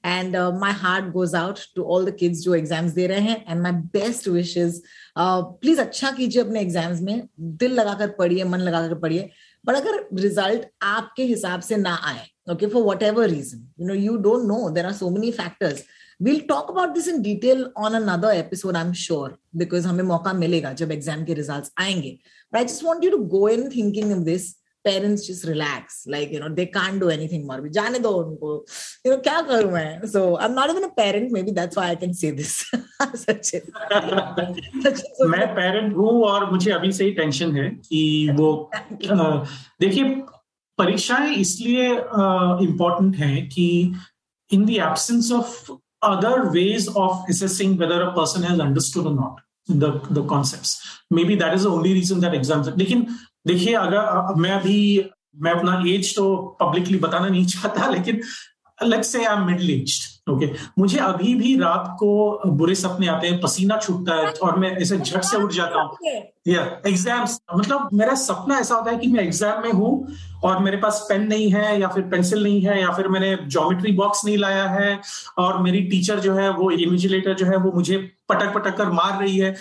And 0.04 0.36
uh, 0.36 0.52
my 0.52 0.72
heart 0.72 1.12
goes 1.12 1.34
out 1.34 1.66
to 1.74 1.84
all 1.84 2.04
the 2.04 2.12
kids 2.12 2.44
जो 2.44 2.56
exams 2.56 2.94
दे 2.94 3.06
रहे 3.06 3.20
हैं 3.20 3.44
and 3.46 3.62
my 3.62 3.72
best 3.98 4.28
wishes. 4.28 4.80
Uh, 5.16 5.42
please 5.62 5.78
अच्छा 5.78 6.10
कीजिए 6.10 6.42
अपने 6.42 6.64
exams 6.64 7.00
में 7.00 7.28
दिल 7.40 7.72
लगाकर 7.72 8.08
पढ़िए 8.18 8.44
मन 8.44 8.58
लगाकर 8.58 8.94
पढ़िए 8.94 9.30
बट 9.66 9.74
अगर 9.74 10.06
रिज़ल्ट 10.20 10.66
आपके 10.82 11.24
हिसाब 11.24 11.60
से 11.60 11.76
ना 11.76 11.94
आए 12.04 12.26
okay 12.48 12.68
for 12.68 12.82
whatever 12.84 13.28
reason 13.28 13.66
you 13.76 13.86
know 13.86 13.94
you 13.94 14.18
don't 14.18 14.46
know 14.46 14.70
there 14.70 14.86
are 14.86 14.94
so 14.94 15.10
many 15.10 15.32
factors 15.32 15.82
we'll 16.20 16.44
talk 16.50 16.68
about 16.70 16.94
this 16.94 17.08
in 17.08 17.22
detail 17.22 17.72
on 17.76 17.96
another 18.00 18.30
episode 18.30 18.76
i'm 18.76 18.92
sure 18.92 19.30
because 19.62 19.86
हमें 19.86 20.04
मौका 20.04 20.32
मिलेगा 20.32 20.72
जब 20.80 20.92
एग्ज़ाम 20.92 21.24
के 21.24 21.34
रिजल्ट्स 21.34 21.72
आएँगे 21.78 22.18
but 22.52 22.60
i 22.60 22.64
just 22.64 22.86
want 22.88 23.02
you 23.02 23.10
to 23.10 23.22
go 23.34 23.46
in 23.48 23.68
thinking 23.70 24.12
of 24.12 24.24
this 24.24 24.46
parents 24.85 25.25
just 25.27 25.45
relax 25.45 26.03
like 26.07 26.31
you 26.31 26.39
know 26.39 26.49
they 26.49 26.65
can't 26.65 26.99
do 26.99 27.09
anything 27.15 27.45
more 27.47 27.59
भी 27.61 27.69
जाने 27.77 27.99
दो 28.05 28.11
उनको 28.21 28.53
you 29.05 29.11
know 29.11 29.19
क्या 29.27 29.41
करूं 29.49 29.71
मैं 29.71 30.11
so 30.13 30.37
I'm 30.37 30.55
not 30.55 30.71
even 30.73 30.83
a 30.83 30.93
parent 31.01 31.31
maybe 31.31 31.51
that's 31.59 31.79
why 31.81 31.89
I 31.89 31.95
can 32.03 32.13
say 32.21 32.31
this 32.31 32.55
Sachin 33.01 33.71
मैं 35.29 35.47
parent 35.55 35.95
हूँ 35.95 36.23
और 36.23 36.49
मुझे 36.51 36.71
अभी 36.71 36.91
से 36.91 37.05
ही 37.05 37.11
टेंशन 37.19 37.55
है 37.57 37.69
कि 37.89 38.01
वो 38.39 38.49
देखिए 39.81 40.03
परीक्षाएं 40.77 41.31
इसलिए 41.35 41.87
इम्पोर्टेंट 42.67 43.15
है 43.15 43.35
कि 43.53 43.69
in 44.51 44.65
the 44.65 44.69
absence 44.89 45.31
of 45.31 45.79
other 46.03 46.51
ways 46.53 46.85
of 46.99 47.25
assessing 47.31 47.73
whether 47.79 47.97
a 48.03 48.11
person 48.13 48.41
has 48.43 48.61
understood 48.63 49.05
or 49.09 49.13
not 49.15 49.41
the 49.81 49.89
the 50.17 50.23
concepts 50.31 50.71
maybe 51.17 51.35
that 51.41 51.53
is 51.57 51.65
the 51.65 51.73
only 51.79 51.91
reason 51.97 52.23
that 52.23 52.37
exams 52.37 52.69
लेकिन 52.77 53.03
देखिए, 53.46 53.74
अगर 53.74 54.34
मैं 54.36 54.50
अभी 54.50 55.10
मैं 55.36 55.52
अपना 55.52 55.82
एज 55.88 56.16
तो 56.16 56.56
पब्लिकली 56.60 56.98
बताना 56.98 57.28
नहीं 57.28 57.46
चाहता, 57.46 57.88
लेकिन 57.96 58.20
अलग 58.80 59.02
से 59.02 59.24
I 59.24 59.36
am 59.36 59.46
middle 59.46 59.70
aged 59.70 60.30
okay 60.30 60.46
मुझे 60.78 60.98
अभी 60.98 61.34
भी 61.34 61.56
रात 61.58 61.96
को 61.98 62.40
बुरे 62.46 62.74
सपने 62.74 63.06
आते 63.06 63.26
हैं, 63.26 63.40
पसीना 63.40 63.76
छूटता 63.76 64.14
है, 64.14 64.32
और 64.32 64.58
मैं 64.58 64.70
ऐसे 64.76 64.98
झट 64.98 65.22
से 65.22 65.36
उठ 65.36 65.52
जाता 65.52 65.80
हूँ। 65.80 65.96
या 66.46 66.62
एग्ज़ाम्स 66.86 67.40
मतलब 67.54 67.88
मेरा 67.92 68.14
सपना 68.14 68.58
ऐसा 68.58 68.74
होता 68.74 68.90
है 68.90 68.96
कि 68.96 69.06
मैं 69.06 69.22
एग्ज़ाम 69.24 69.62
में 69.62 69.72
हूँ 69.72 70.08
और 70.44 70.58
मेरे 70.62 70.76
पास 70.76 71.06
पेन 71.08 71.22
नहीं 71.26 71.50
है 71.52 71.80
या 71.80 71.88
फिर 71.88 72.02
पेंसिल 72.02 72.42
नहीं 72.42 72.60
है 72.62 72.80
या 72.80 72.90
फिर 72.90 73.08
मैंने 73.08 73.36
ज्योमेट्री 73.46 73.92
बॉक्स 73.92 74.24
नहीं 74.24 74.36
लाया 74.38 74.64
है 74.68 75.00
और 75.38 75.62
मेरी 75.62 75.80
टीचर 75.82 76.20
जो 76.20 76.34
है 76.34 76.48
वो 76.50 76.70
इन्विजिलेटर 76.70 77.34
जो 77.34 77.46
है 77.46 77.56
वो 77.56 77.72
मुझे 77.72 77.96
पटक 78.28 78.52
पटक 78.54 78.76
कर 78.76 78.90
मार 78.90 79.20
रही 79.20 79.38
है। 79.38 79.54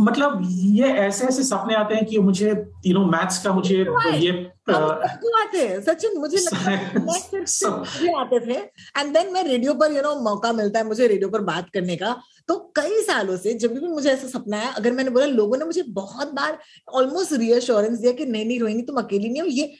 मतलब 0.00 0.40
ये 0.44 0.88
ऐसे 0.92 1.26
ऐसे 1.26 1.42
सपने 1.42 1.74
आते 1.74 1.94
हैं 1.94 2.04
कि 2.06 2.18
मुझे 2.18 2.50
यू 2.86 2.94
नो 2.94 3.04
मैथ्स 3.06 3.42
का 3.42 3.52
मुझे 3.52 3.76
ये 4.14 4.30
आते 4.70 5.80
सचिन 5.82 6.18
मुझे 6.18 6.38
मुझे 6.98 8.12
आते 8.12 8.40
थे। 8.40 8.58
एंड 8.98 9.12
देन 9.14 9.32
मैं 9.32 9.44
रेडियो 9.44 9.74
पर 9.74 9.92
यू 9.92 10.02
नो 10.02 10.14
मौका 10.20 10.52
मिलता 10.52 10.78
है 10.78 10.86
मुझे 10.86 11.06
रेडियो 11.06 11.28
पर 11.28 11.40
बात 11.40 11.70
करने 11.74 11.96
का। 11.96 12.16
तो 12.50 12.56
कई 12.76 13.02
सालों 13.02 13.36
से 13.36 13.52
जब 13.62 13.74
भी 13.74 13.88
मुझे 13.88 14.08
ऐसा 14.10 14.28
सपना 14.28 14.56
आया 14.58 14.70
अगर 14.78 14.92
मैंने 14.92 15.10
बोला 15.10 15.26
लोगों 15.26 15.56
ने 15.58 15.64
मुझे 15.64 15.82
बहुत 15.98 16.32
बार 16.34 16.58
ऑलमोस्ट 16.88 17.32
रियश्योरेंस 17.32 17.98
दिया 17.98 18.12
कि 18.12 18.26
नहीं 18.26 18.46
नहीं 18.46 18.58
रोहिणी 18.60 18.82
तुम 18.82 18.96
अकेली 19.02 19.28
नहीं 19.28 19.42
हो 19.42 19.48
ये 19.48 19.72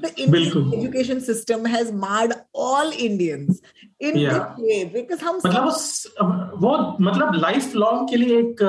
the 0.00 0.10
Indian 0.16 0.72
education 0.74 1.20
system 1.20 1.64
has 1.66 1.92
marred 1.92 2.34
all 2.54 2.90
Indians 2.98 3.60
in 4.00 4.18
yeah. 4.18 4.32
this 4.32 4.58
way? 4.58 4.78
Because 4.86 5.22
हम 5.22 5.40
मतलब 5.46 6.58
वो 6.62 6.74
मतलब 7.00 7.34
लाइफ 7.36 7.74
लॉन्ग 7.76 8.08
के 8.10 8.16
लिए 8.16 8.38
एक 8.38 8.62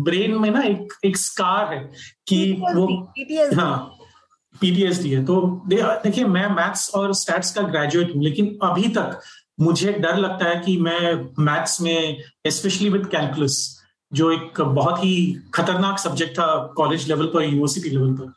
ब्रेन 0.00 0.34
में 0.38 0.50
ना 0.50 0.62
एक 0.64 0.94
एक 1.04 1.16
स्कार 1.16 1.74
है 1.74 1.82
कि 2.28 2.40
वो 2.62 2.86
हाँ 3.54 3.76
पीटीएसडी 4.54 5.10
है 5.10 5.24
तो 5.24 5.40
देखिए 5.70 6.24
मैं 6.24 6.48
मैथ्स 6.56 6.90
और 6.94 7.14
स्टैट्स 7.14 7.54
का 7.54 7.62
ग्रेजुएट 7.62 8.14
हूँ 8.14 8.22
लेकिन 8.24 8.58
अभी 8.62 8.88
तक 8.98 9.20
मुझे 9.60 9.92
डर 9.92 10.16
लगता 10.16 10.44
है 10.44 10.60
कि 10.60 10.76
मैं 10.76 11.28
मैथ्स 11.38 11.80
में 11.80 12.16
स्पेशली 12.46 12.88
विद 12.88 13.06
कैलकुलस 13.06 13.84
जो 14.12 14.30
एक 14.30 14.60
बहुत 14.60 15.04
ही 15.04 15.36
खतरनाक 15.54 15.98
सब्जेक्ट 15.98 16.32
था 16.32 16.72
कॉलेज 16.76 17.08
लेवल 17.08 17.26
पर 17.26 17.42
यूनिवर्सिटी 17.42 17.90
लेवल 17.90 18.12
पर 18.12 18.32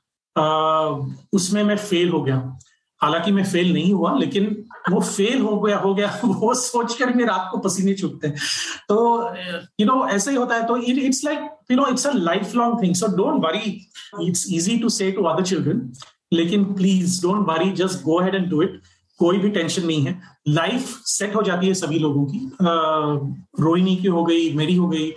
उसमें 1.34 1.64
मैं 1.64 1.78
फेल 1.78 2.10
हो 2.10 2.22
गया 2.24 2.60
हालाँकि 3.02 3.32
मैं 3.32 3.44
फेल 3.44 3.74
नहीं 3.74 3.94
हुआ, 3.94 4.18
लेकिन 4.20 4.66
वो 4.90 5.02
फेल 5.02 5.42
हो 5.42 5.60
गया 5.60 5.78
हो 5.78 5.96
गया, 5.96 6.20
वो 6.26 6.54
सोचकर 6.54 7.14
मेरे 7.14 7.30
रात 7.30 7.50
को 7.52 7.58
पसीने 7.58 7.94
चुपते 7.94 8.28
हैं। 8.28 8.36
तो 8.90 9.36
यू 9.80 9.86
नो 9.86 10.08
ऐसा 10.08 10.32
ही 10.32 10.38
होता 10.38 10.56
है। 10.56 10.66
तो 10.66 10.78
it's 10.78 11.24
like 11.26 11.40
you 11.72 11.78
know 11.78 11.88
it's 11.88 12.08
a 12.08 12.12
life 12.14 12.56
long 12.56 12.84
thing 12.84 12.96
so 12.96 13.08
don't 13.08 13.44
worry 13.46 13.88
it's 14.22 14.46
easy 14.54 14.78
to 14.78 14.90
say 14.90 15.12
to 15.12 15.24
other 15.24 15.44
children 15.44 15.94
लेकिन 16.34 16.64
please 16.64 17.22
don't 17.22 17.48
worry 17.48 17.72
just 17.72 18.04
go 18.04 18.22
ahead 18.22 18.36
and 18.36 18.48
do 18.48 18.62
it 18.62 18.82
कोई 19.20 19.38
भी 19.38 19.50
टेंशन 19.50 19.86
नहीं 19.86 20.06
है। 20.06 20.20
Life 20.48 20.90
set 21.08 21.36
हो 21.36 21.42
जाती 21.44 21.68
है 21.68 21.74
सभी 21.76 22.00
लोगों 22.00 22.26
की। 22.26 22.40
रोहिणी 23.64 23.96
की 23.96 24.08
हो 24.08 24.24
गई, 24.26 24.52
मेरी 24.54 24.76
हो 24.76 24.88
गई 24.88 25.12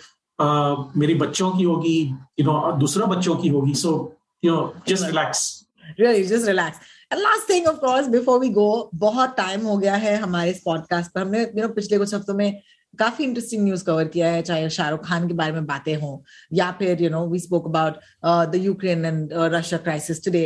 मेरी 0.96 1.14
बच्चों 1.14 1.50
की 1.50 1.64
होगी 1.64 1.98
यू 2.40 2.44
नो 2.44 2.72
दूसरों 2.78 3.08
बच्चों 3.10 3.36
की 3.36 3.48
होगी। 3.48 3.74
So 3.74 4.16
know, 4.44 4.60
just 4.86 5.04
relax. 5.06 5.64
Really, 5.98 6.20
just 6.26 6.46
relax. 6.46 6.78
And 7.10 7.20
last 7.20 7.46
thing, 7.46 7.66
of 7.66 7.80
course, 7.80 8.06
before 8.08 8.36
we 8.40 8.48
go, 8.50 8.68
बहुत 8.94 9.34
टाइम 9.36 9.66
हो 9.66 9.76
गया 9.78 9.94
है 9.96 10.16
हमारे 10.16 10.50
इस 10.50 10.60
पॉडकास्ट 10.64 11.12
पर। 11.12 11.20
हमने, 11.20 11.44
you 11.46 11.62
know, 11.62 11.74
पिछले 11.74 11.98
कुछ 11.98 12.14
हफ्तों 12.14 12.34
में 12.34 12.60
काफ़ी 12.98 13.24
इंटरेस्टिंग 13.24 13.64
न्यूज़ 13.64 13.84
कवर 13.84 14.08
किया 14.14 14.30
है, 14.32 14.42
चाहे 14.42 14.70
शाहरुख 14.70 15.04
खान 15.06 15.28
के 15.28 15.34
बारे 15.34 15.52
में 15.52 15.66
बातें 15.66 15.94
हों, 15.96 16.18
या 16.52 16.70
फिर 16.78 17.02
you 17.02 17.10
know 17.10 17.26
we 17.28 17.38
spoke 17.38 17.66
about 17.68 17.94
the 18.52 18.60
Ukraine 18.64 19.04
and 19.04 19.28
Russia 19.54 19.78
crisis 19.80 20.24
today 20.24 20.44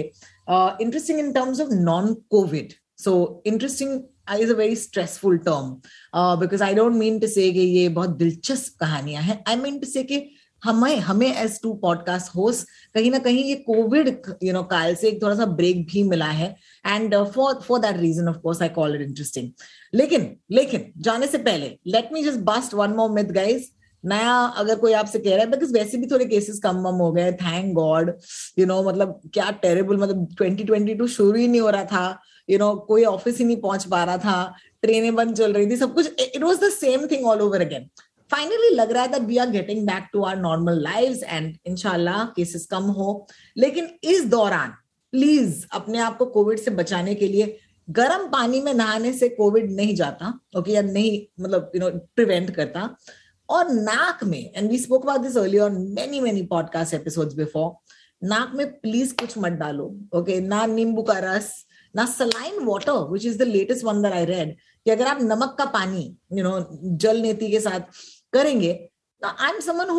interesting 0.50 1.18
in 1.18 1.32
terms 1.32 1.60
of 1.60 1.70
non 1.74 2.14
covid 2.30 2.72
so 3.04 3.42
interesting 3.46 4.00
very 4.30 4.74
stressful 4.74 5.38
term 5.46 5.82
uh, 6.14 6.36
because 6.36 6.62
I 6.62 6.72
don't 6.74 6.98
mean 6.98 7.20
to 7.20 7.28
say 7.28 7.52
कि 7.52 7.60
ये 7.60 7.88
बहुत 7.88 8.10
दिलचस्प 8.10 8.76
कहानियाँ 8.80 9.22
हैं। 9.22 9.44
Mean 9.44 9.80
to 9.80 9.88
say 9.90 10.04
कि 10.04 10.30
हमें 10.64 10.96
हमें 10.96 11.36
S 11.36 11.60
to 11.62 11.72
podcast 11.74 12.36
host 12.36 12.66
कहीं 12.94 13.10
ना 13.10 13.18
कहीं 13.18 13.44
ये 13.44 13.54
कोविड 13.54 14.22
यू 14.42 14.52
नो 14.52 14.62
काल 14.62 14.94
से 14.94 15.08
एक 15.08 15.22
थोड़ा 15.22 15.34
सा 15.34 15.46
ब्रेक 15.46 15.86
भी 15.86 16.02
मिला 16.02 16.26
है। 16.26 16.56
And 16.86 17.14
for 17.24 17.54
for 17.54 17.78
that 17.78 17.96
reason 17.96 18.28
of 18.28 18.36
course 18.36 18.62
I 18.62 18.68
call 18.68 18.94
it 18.94 19.00
interesting 19.00 19.50
लेकिन 19.94 20.36
लेकिन 20.50 20.92
जाने 20.98 21.26
से 21.26 21.38
पहले 21.38 21.78
let 21.86 22.10
me 22.12 22.24
just 22.24 22.38
bust 22.38 22.74
one 22.74 22.90
more 22.90 23.10
myth 23.10 23.24
guys 23.24 23.64
नया 24.04 24.34
अगर 24.34 24.76
कोई 24.76 24.92
आपसे 24.92 25.18
कह 25.18 25.30
रहा 25.30 25.44
है 25.44 25.50
बिकॉज़ 25.50 25.72
वैसे 25.72 25.98
भी 25.98 26.06
थोड़े 26.06 26.24
केसेस 26.24 26.58
कम 26.58 26.76
वम 26.76 26.94
हो 26.94 27.12
गए 27.12 27.32
थैंक 27.32 27.74
गॉड 27.74 28.18
यू 28.58 28.66
नो 28.66 28.82
मतलब 28.82 29.20
क्या 29.34 29.50
टेरेबल 29.50 29.96
मतलब 29.96 30.28
2022 30.42 31.06
शुरू 31.06 31.38
ही 31.38 31.48
नहीं 31.48 31.60
हो 31.60 31.70
रहा 31.70 31.84
था। 31.84 32.20
यू 32.48 32.58
नो 32.58 32.74
कोई 32.88 33.04
ऑफ़िस 33.04 33.38
ही 33.38 33.44
नहीं 33.44 33.56
पहुँच 33.60 33.84
पा 33.86 34.02
रहा 34.04 34.16
था 34.18 34.54
ट्रेनें 34.82 35.14
बंद 35.14 35.36
चल 35.36 35.52
रही 35.52 35.70
थी 35.70 35.76
सब 35.76 35.94
कुछ 35.94 36.20
it 36.20 36.42
was 36.42 36.60
the 36.60 36.70
same 36.70 37.06
thing 37.06 37.26
all 37.26 37.40
over 37.40 37.60
again 37.60 37.88
finally 38.30 38.74
लग 38.74 38.92
रहा 38.92 39.02
है 39.02 39.08
that 39.08 39.22
we 39.22 39.36
are 39.36 39.50
getting 39.50 39.86
back 39.86 40.08
to 40.12 40.22
our 40.24 40.36
normal 40.36 40.80
lives 40.82 41.22
and 41.22 41.56
इनशाला 41.66 42.22
केसेस 42.36 42.66
कम 42.66 42.90
हो 42.98 43.26
लेकिन 43.56 43.88
इस 44.04 44.24
दौरान 44.28 44.74
प्लीज़ 45.12 45.64
अपने 45.72 45.98
आप 45.98 46.16
को 46.18 46.26
कोविड 46.26 46.58
से 46.58 46.70
बचाने 46.72 47.14
के 47.14 47.28
लिए 47.28 47.58
गर्म 47.88 48.26
पानी 48.28 48.60
में 48.60 48.72
नहाने 48.74 49.12
से 49.12 49.28
कोविड 49.30 49.70
नहीं 49.72 49.94
जाता 49.94 50.28
ओके 50.28 50.58
okay, 50.60 50.74
या 50.74 50.82
नहीं 50.82 51.20
मतलब 51.40 51.70
यू 51.74 51.80
नो 51.80 51.90
प्रिवेंट 52.16 52.50
करता 52.56 52.88
और 53.48 53.70
नाक 53.70 54.24
में 54.24 54.52
and 54.56 54.70
we 54.70 54.78
spoke 54.78 55.02
about 55.02 55.20
this 55.20 55.36
early 55.36 55.58
on 55.58 55.76
many 55.96 56.20
many 56.20 56.42
podcast 56.46 56.94
episodes 56.94 57.34
before 57.34 57.72
नाक 58.22 58.52
में 58.54 58.66
प्लीज़ 58.80 59.14
कुछ 59.14 59.38
मत 59.38 59.52
डालो 59.52 59.84
ओके 59.84 60.32
okay? 60.32 60.48
ना 60.48 60.64
नींबू 60.66 61.02
का 61.02 61.18
रस 61.24 61.52
ना 61.96 62.06
saline 62.06 62.64
water 62.64 63.08
which 63.12 63.26
is 63.26 63.38
the 63.38 63.42
latest 63.48 63.84
one 63.84 64.02
that 64.02 64.12
I 64.12 64.24
read 64.24 64.54
कि 64.56 64.90
अगर 64.90 65.06
आप 65.06 65.22
नमक 65.22 65.54
का 65.58 65.64
पानी 65.76 66.04
यू 66.32 66.44
नो 66.44 66.58
जल 67.04 67.20
नीति 67.22 67.50
के 67.50 67.60
साथ 67.60 67.80
करेंगे 68.32 68.72
I 69.22 69.50
am 69.50 69.60
someone 69.60 69.90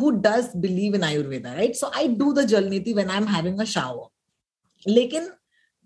who 0.00 0.10
does 0.22 0.50
believe 0.56 0.94
in 0.94 1.02
Ayurveda 1.02 1.52
right 1.54 1.76
so 1.76 1.90
I 1.96 2.08
do 2.16 2.32
the 2.32 2.42
जल 2.46 2.68
नीति 2.68 2.92
when 2.92 3.10
I 3.10 3.16
am 3.16 3.28
having 3.28 3.60
a 3.60 3.64
shower 3.76 4.90
लेकिन 4.90 5.28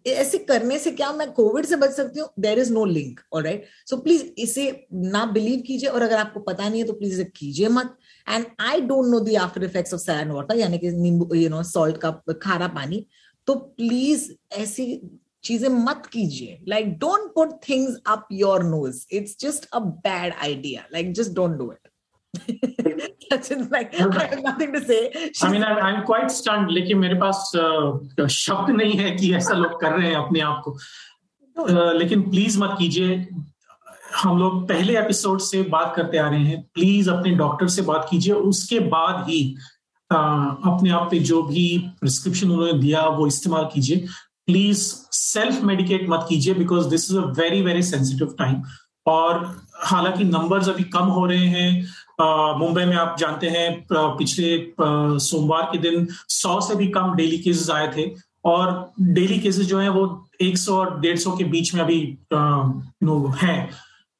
ऐसे 0.06 0.38
करने 0.38 0.78
से 0.78 0.90
क्या 0.90 1.10
मैं 1.12 1.30
कोविड 1.32 1.66
से 1.66 1.76
बच 1.76 1.90
सकती 1.90 2.20
हूँ? 2.20 2.28
देर 2.40 2.58
इज़ 2.58 2.72
नो 2.72 2.84
लिंक 2.84 3.20
और 3.32 3.42
राइट 3.44 3.64
सो 3.86 3.96
प्लीज़ 3.96 4.22
इसे 4.38 4.66
ना 4.94 5.24
बिलीव 5.32 5.62
कीजिए 5.66 5.88
और 5.88 6.02
अगर 6.02 6.16
आपको 6.16 6.40
पता 6.40 6.68
नहीं 6.68 6.80
है 6.80 6.86
तो 6.86 6.92
प्लीज़ 6.92 7.14
इसे 7.14 7.24
कीजिए 7.36 7.68
मत. 7.68 7.96
And 8.26 8.46
I 8.60 8.80
don't 8.80 9.06
know 9.10 9.20
the 9.20 9.34
after 9.36 9.64
effects 9.64 9.94
of 9.94 10.00
sand 10.00 10.32
water 10.32 10.56
यानी 10.56 10.78
कि 10.78 10.90
नींबू 10.92 11.34
यू 11.34 11.48
नो 11.50 11.62
सॉल्ट 11.62 11.96
का 12.04 12.10
खारा 12.42 12.68
पानी. 12.68 13.04
तो 13.48 13.54
प्लीज़ 13.54 14.30
ऐसी 14.52 14.86
चीज़ें 15.46 15.68
मत 15.68 16.06
कीजिए। 16.12 16.58
Like 16.68 16.96
don't 16.98 17.32
put 17.34 17.58
things 17.68 18.00
up 18.06 18.28
your 18.32 18.64
nose 18.64 19.04
it's 19.12 19.36
just 19.40 19.68
a 19.72 19.78
bad 20.06 20.34
idea 20.42 20.86
like 20.92 21.12
just 21.20 21.32
don't 21.34 21.58
do 21.58 21.72
it 21.72 21.88
like, 23.72 23.94
I 23.98 24.24
have 24.30 24.40
nothing 24.42 24.72
to 24.72 24.80
say. 24.88 24.96
I 25.42 25.48
mean, 25.50 25.62
I'm, 25.64 25.78
I'm 25.84 26.00
quite 26.08 26.30
stunned. 26.30 26.70
लेकिन 26.70 26.98
मेरे 26.98 27.14
पास 27.20 27.38
uh, 27.56 28.26
शब्द 28.28 28.70
नहीं 28.70 28.96
है 28.98 29.10
कि 29.16 29.32
ऐसा 29.36 29.54
लोग 29.54 29.80
कर 29.80 29.92
रहे 29.92 30.08
हैं 30.08 30.16
अपने 30.16 30.40
आप 30.40 30.60
को। 30.64 30.74
Uh, 31.56 31.94
लेकिन 31.98 32.22
प्लीज़ 32.30 32.58
मत 32.58 32.74
कीजिए। 32.78 33.16
हम 34.16 34.38
लोग 34.38 34.68
पहले 34.68 34.98
एपिसोड 34.98 35.40
से 35.40 35.62
बात 35.76 35.94
करते 35.96 36.18
आ 36.18 36.28
रहे 36.28 36.44
हैं। 36.44 36.60
प्लीज़ 36.74 37.10
अपने 37.10 37.34
डॉक्टर 37.34 37.68
से 37.68 37.82
बात 37.82 38.06
कीजिए। 38.10 38.34
उसके 38.52 38.80
बाद 38.94 39.24
ही 39.28 39.40
uh, 40.10 40.56
अपने 40.72 40.90
आप 40.90 41.08
पे 41.10 41.18
जो 41.32 41.42
भी 41.42 41.66
प्रिस्क्रिप्शन 42.00 42.50
उन्होंने 42.50 42.78
दिया 42.80 43.06
वो 43.18 43.26
इस्तेमाल 43.26 43.68
कीजिए। 43.74 44.06
प्लीज़ 44.46 44.80
सेल्फ 45.12 45.62
मेडिकेट 45.62 46.08
मत 46.08 46.26
कीजिए 46.28 46.54
because 46.54 46.88
this 46.88 47.10
is 47.10 47.18
a 47.18 47.24
very 47.38 47.62
very 47.62 47.82
sensitive 47.82 48.34
time 48.38 48.62
और 49.06 49.62
हालाँकि 49.84 50.24
नंबर्स 50.24 50.68
अभी 50.68 50.84
कम 50.84 51.06
हो 51.16 51.26
रहे 51.26 51.46
हैं 51.46 52.58
मुंबई 52.58 52.84
में 52.84 52.96
आप 52.96 53.16
जानते 53.18 53.48
हैं 53.48 53.86
पिछले 53.92 54.74
सोमवार 55.20 55.62
के 55.72 55.78
दिन 55.78 56.06
सौ 56.28 56.60
से 56.60 56.74
भी 56.76 56.86
कम 56.88 57.14
डेली 57.14 57.38
केसेस 57.38 57.70
आए 57.70 57.88
थे। 57.96 58.10
और 58.44 58.92
डेली 59.00 59.38
केसेस 59.38 59.66
जो 59.66 59.78
है, 59.78 59.88
वो 59.88 60.28
100 60.40 60.76
और 60.76 60.98
150 61.00 61.36
के 61.38 61.44
बीच 61.44 61.74
में 61.74 61.82
अभी 61.82 62.18
नो, 62.32 63.34
हैं। 63.42 63.70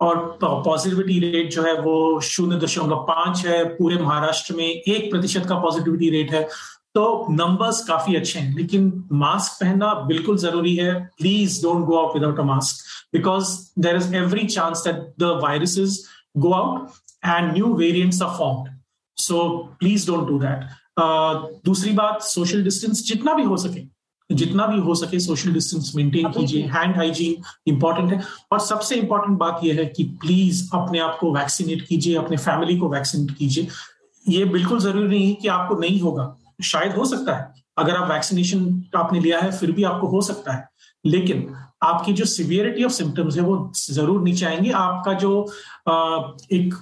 और 0.00 0.38
पॉजिटिविटी 0.44 1.18
रेट 1.20 1.50
जो 1.50 1.62
है, 1.62 1.74
वो 1.80 2.20
शून्य 2.20 2.56
दशमलव 2.56 2.96
पाँच 3.10 3.44
है। 3.46 3.64
पूरे 3.64 3.96
महाराष्ट्र 3.96 4.54
में 4.54 4.64
एक 4.64 5.10
प्रतिशत 5.10 5.46
का 5.48 5.54
पॉजिटिविटी 5.58 6.10
रेट 6.10 6.32
है। 6.32 6.48
तो 6.96 7.04
नंबर्स 7.30 7.80
काफ़ी 7.86 8.14
अच्छे 8.16 8.38
हैं 8.38 8.54
लेकिन 8.56 8.92
मास्क 9.12 9.60
पहनना 9.60 9.92
बिल्कुल 10.06 10.36
ज़रूरी 10.38 10.74
है। 10.76 10.94
Please 11.18 11.62
don't 11.62 11.84
go 11.86 11.96
out 11.98 12.14
without 12.14 12.38
a 12.40 12.42
mask 12.44 12.84
because 13.14 13.56
there 13.78 13.96
is 13.96 14.14
every 14.16 14.46
chance 14.46 14.84
that 14.86 15.02
the 15.20 15.38
viruses 15.42 16.04
go 16.36 16.52
out 16.52 16.88
and 17.26 17.52
new 17.52 17.74
variants 17.74 18.22
are 18.22 18.36
formed 18.38 18.70
so 19.18 19.48
please 19.80 20.06
don't 20.06 20.28
do 20.28 20.38
that 20.38 20.70
दूसरी 21.66 21.92
बात 21.92 22.22
सोशल 22.22 22.64
डिस्टेंस 22.64 23.02
जितना 23.06 23.34
भी 23.34 23.42
हो 23.44 23.56
सके 23.56 23.82
जितना 24.30 24.66
भी 24.66 24.78
हो 24.80 24.94
सके 24.94 25.18
सोशल 25.20 25.52
डिस्टेंस 25.52 25.92
मेंटेन 25.96 26.28
कीजिए। 26.32 26.62
हैंड 26.68 26.96
हाइजीन 26.96 27.42
इंपॉर्टेंट 27.66 28.12
है। 28.12 28.22
और 28.52 28.60
सबसे 28.60 28.96
इंपॉर्टेंट 28.96 29.38
बात 29.38 29.60
यह 29.64 29.74
है 29.74 29.84
कि 29.86 30.04
प्लीज़ 30.22 30.68
अपने 30.74 30.98
आप 30.98 31.16
को 31.20 31.32
वैक्सीनेट 31.34 31.86
कीजिए 31.88 32.16
अपने 32.18 32.36
फैमिली 32.36 32.78
को 32.78 32.88
वैक्सीनेट 32.88 33.36
कीजिए। 33.38 33.68
ये 34.26 34.44
बिल्कुल 34.46 34.80
ज़रूरी 34.80 35.08
नहीं 35.08 35.28
है 35.28 35.34
कि 35.34 35.48
आपको 35.48 35.78
नहीं 35.80 36.00
होगा। 36.00 36.24
शायद 36.60 36.92
हो 36.92 37.04
सकता 37.04 37.36
है। 37.36 37.52
अगर 37.78 37.96
आप 37.96 38.10
वैक्सीनेशन 38.10 38.84
आपने 38.96 39.20
लिया 39.20 39.40
है, 39.40 39.50
फिर 39.52 39.72
भी 39.72 39.84
आपको 39.84 40.06
हो 40.06 40.20
सकता 40.22 40.52
है। 40.52 40.68
लेकिन 41.04 41.54
आपकी 41.82 42.12
जो 42.12 42.24
सिवियरिटी 42.24 42.84
ऑफ़ 42.84 42.92
सिम्टम्स 42.92 43.36
है, 43.36 43.42
वो 43.42 43.72
ज़रूर 43.90 44.22
नीचे 44.22 44.46
आएँगे। 44.46 44.70
आपका 44.70 45.12
जो 45.12 45.32
एक 46.52 46.74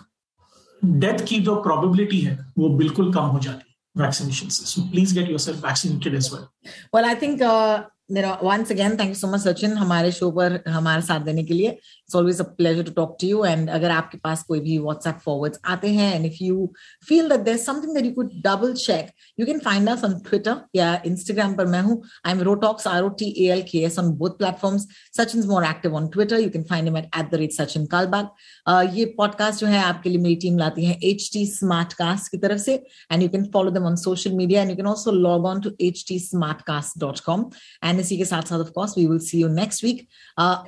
डेथ 0.83 1.25
की 1.27 1.41
जो 1.41 1.55
प्रोबेबिलिटी 1.63 2.21
है, 2.21 2.39
वो 2.59 2.69
बिल्कुल 2.69 3.13
कम 3.15 3.25
हो 3.25 3.41
जाती 3.41 3.71
है 3.71 4.05
वैक्सीनेशन 4.05 4.49
से। 4.49 4.65
So 4.67 4.83
please 4.83 5.15
get 5.19 5.31
yourself 5.31 5.65
vaccinated 5.67 6.15
as 6.15 6.31
well 6.35 6.47
well 6.95 7.05
I 7.05 7.15
think 7.15 7.91
once 8.13 8.71
again, 8.73 8.97
thank 8.97 9.13
you 9.13 9.19
so 9.19 9.29
much 9.29 9.41
Sachin 9.41 9.73
हमारे 9.73 10.11
शो 10.13 10.31
पर, 10.31 10.63
हमारे 10.69 11.03
साथ 11.03 11.21
देने 11.21 11.45
के 11.45 11.55
लिए। 11.55 11.79
Always 12.17 12.41
a 12.41 12.45
pleasure 12.59 12.83
to 12.83 12.93
talk 12.93 13.17
to 13.21 13.27
you 13.27 13.45
and 13.45 13.71
अगर 13.71 13.91
आपके 13.91 14.19
पास 14.25 14.43
कोई 14.49 14.61
भी 14.61 14.79
व्हाट्सएप 14.79 15.19
फॉरवर्ड्स 15.25 15.59
आते 15.75 15.89
हैं 15.95 16.15
and 16.15 16.27
if 16.27 16.43
you 16.45 16.69
feel 17.09 17.29
that 17.29 17.41
there 17.41 17.57
something 17.59 17.95
that 17.95 18.05
you 18.05 18.13
could 18.13 18.31
double 18.47 18.73
check 18.75 19.11
you 19.41 19.47
can 19.47 19.59
find 19.65 19.89
us 19.91 20.05
on 20.05 20.19
Twitter 20.29 20.57
या 20.77 20.95
इंस्टाग्राम 21.07 21.55
पर 21.55 21.67
मैं 21.67 21.81
हूँ. 21.83 22.01
I 22.27 22.33
am 22.33 22.41
rotalks 22.43 22.87
R 22.87 23.03
O 23.03 23.09
T 23.19 23.31
A 23.39 23.51
L 23.53 23.63
K 23.71 23.79
S 23.85 23.99
on 23.99 24.11
both 24.19 24.39
platforms 24.39 24.87
Sachin 25.19 25.47
more 25.49 25.65
active 25.67 25.95
on 25.97 26.09
Twitter 26.15 26.41
you 26.41 26.51
can 26.51 26.63
find 26.71 26.89
him 26.89 26.97
at 26.99 27.11
at 27.19 27.31
the 27.31 27.41
rate 27.43 27.53
Sachin 27.53 27.87
Kalbag 27.95 28.95
ये 28.97 29.05
podcast 29.19 29.61
जो 29.61 29.67
है 29.67 29.83
आपके 29.83 30.11
लिए 30.11 30.19
मेरी 30.23 30.37
टीम 30.43 30.59
लाती 30.59 30.85
है 30.85 30.99
एच 31.11 31.29
टी 31.33 31.47
स्मार्ट 31.47 31.93
कास्ट 31.95 32.31
की 32.31 32.39
तरफ़ 32.39 32.61
से. 32.61 32.75
And 33.13 33.23
you 33.23 33.29
can 33.29 33.45
follow 33.55 33.71
them 33.71 33.85
on 33.87 33.97
social 33.97 34.33
media 34.35 34.63
and 34.63 34.71
you 34.71 34.77
can 34.77 34.87
also 34.87 35.13
log 35.13 35.47
on 35.47 35.61
to 35.61 35.71
H 35.81 36.05
T 36.09 36.19
smartcast 36.67 36.99
dot 37.01 37.21
com 37.27 37.45
and 37.85 38.01
इसी 38.01 38.17
के 38.19 38.25
साथ 38.25 38.43
साथ 38.49 38.59
of 38.59 38.71
course 38.75 38.95
we 38.99 39.07
will 39.07 39.19
see 39.27 39.41
you 39.41 39.49
next 39.51 39.85
week 39.85 40.07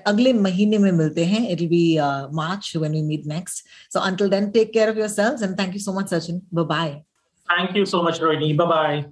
अगले 0.06 0.32
महीने 0.32 0.78
में 0.78 0.90
मिलते 0.92 1.24
हैं 1.24 1.35
it 1.35 1.59
will 1.59 1.67
be 1.69 1.97
March 2.35 2.71
when 2.75 2.91
we 2.91 3.01
meet 3.03 3.25
next 3.27 3.65
so 3.93 3.99
until 3.99 4.29
then 4.29 4.49
take 4.51 4.73
care 4.73 4.89
of 4.89 4.97
yourselves 4.97 5.43
and 5.43 5.59
thank 5.59 5.73
you 5.73 5.79
so 5.79 5.99
much 5.99 6.13
Sachin 6.13 6.41
bye 6.53 6.65
bye 6.65 7.01
thank 7.47 7.77
you 7.77 7.85
so 7.85 8.03
much 8.03 8.21
Rohini 8.21 8.53
bye 8.53 8.67
bye 8.67 9.03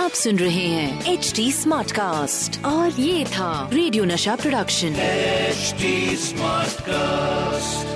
आप 0.00 0.10
सुन 0.12 0.38
रहे 0.38 0.66
हैं 0.66 1.12
H 1.12 1.32
D 1.36 1.50
smart 1.52 1.92
cast 1.92 2.64
और 2.64 3.00
ये 3.00 3.24
था 3.26 3.68
radio 3.72 4.04
नशा 4.04 4.36
production 4.36 4.96
H 4.98 5.74
smart 6.20 6.80
cast 6.80 7.93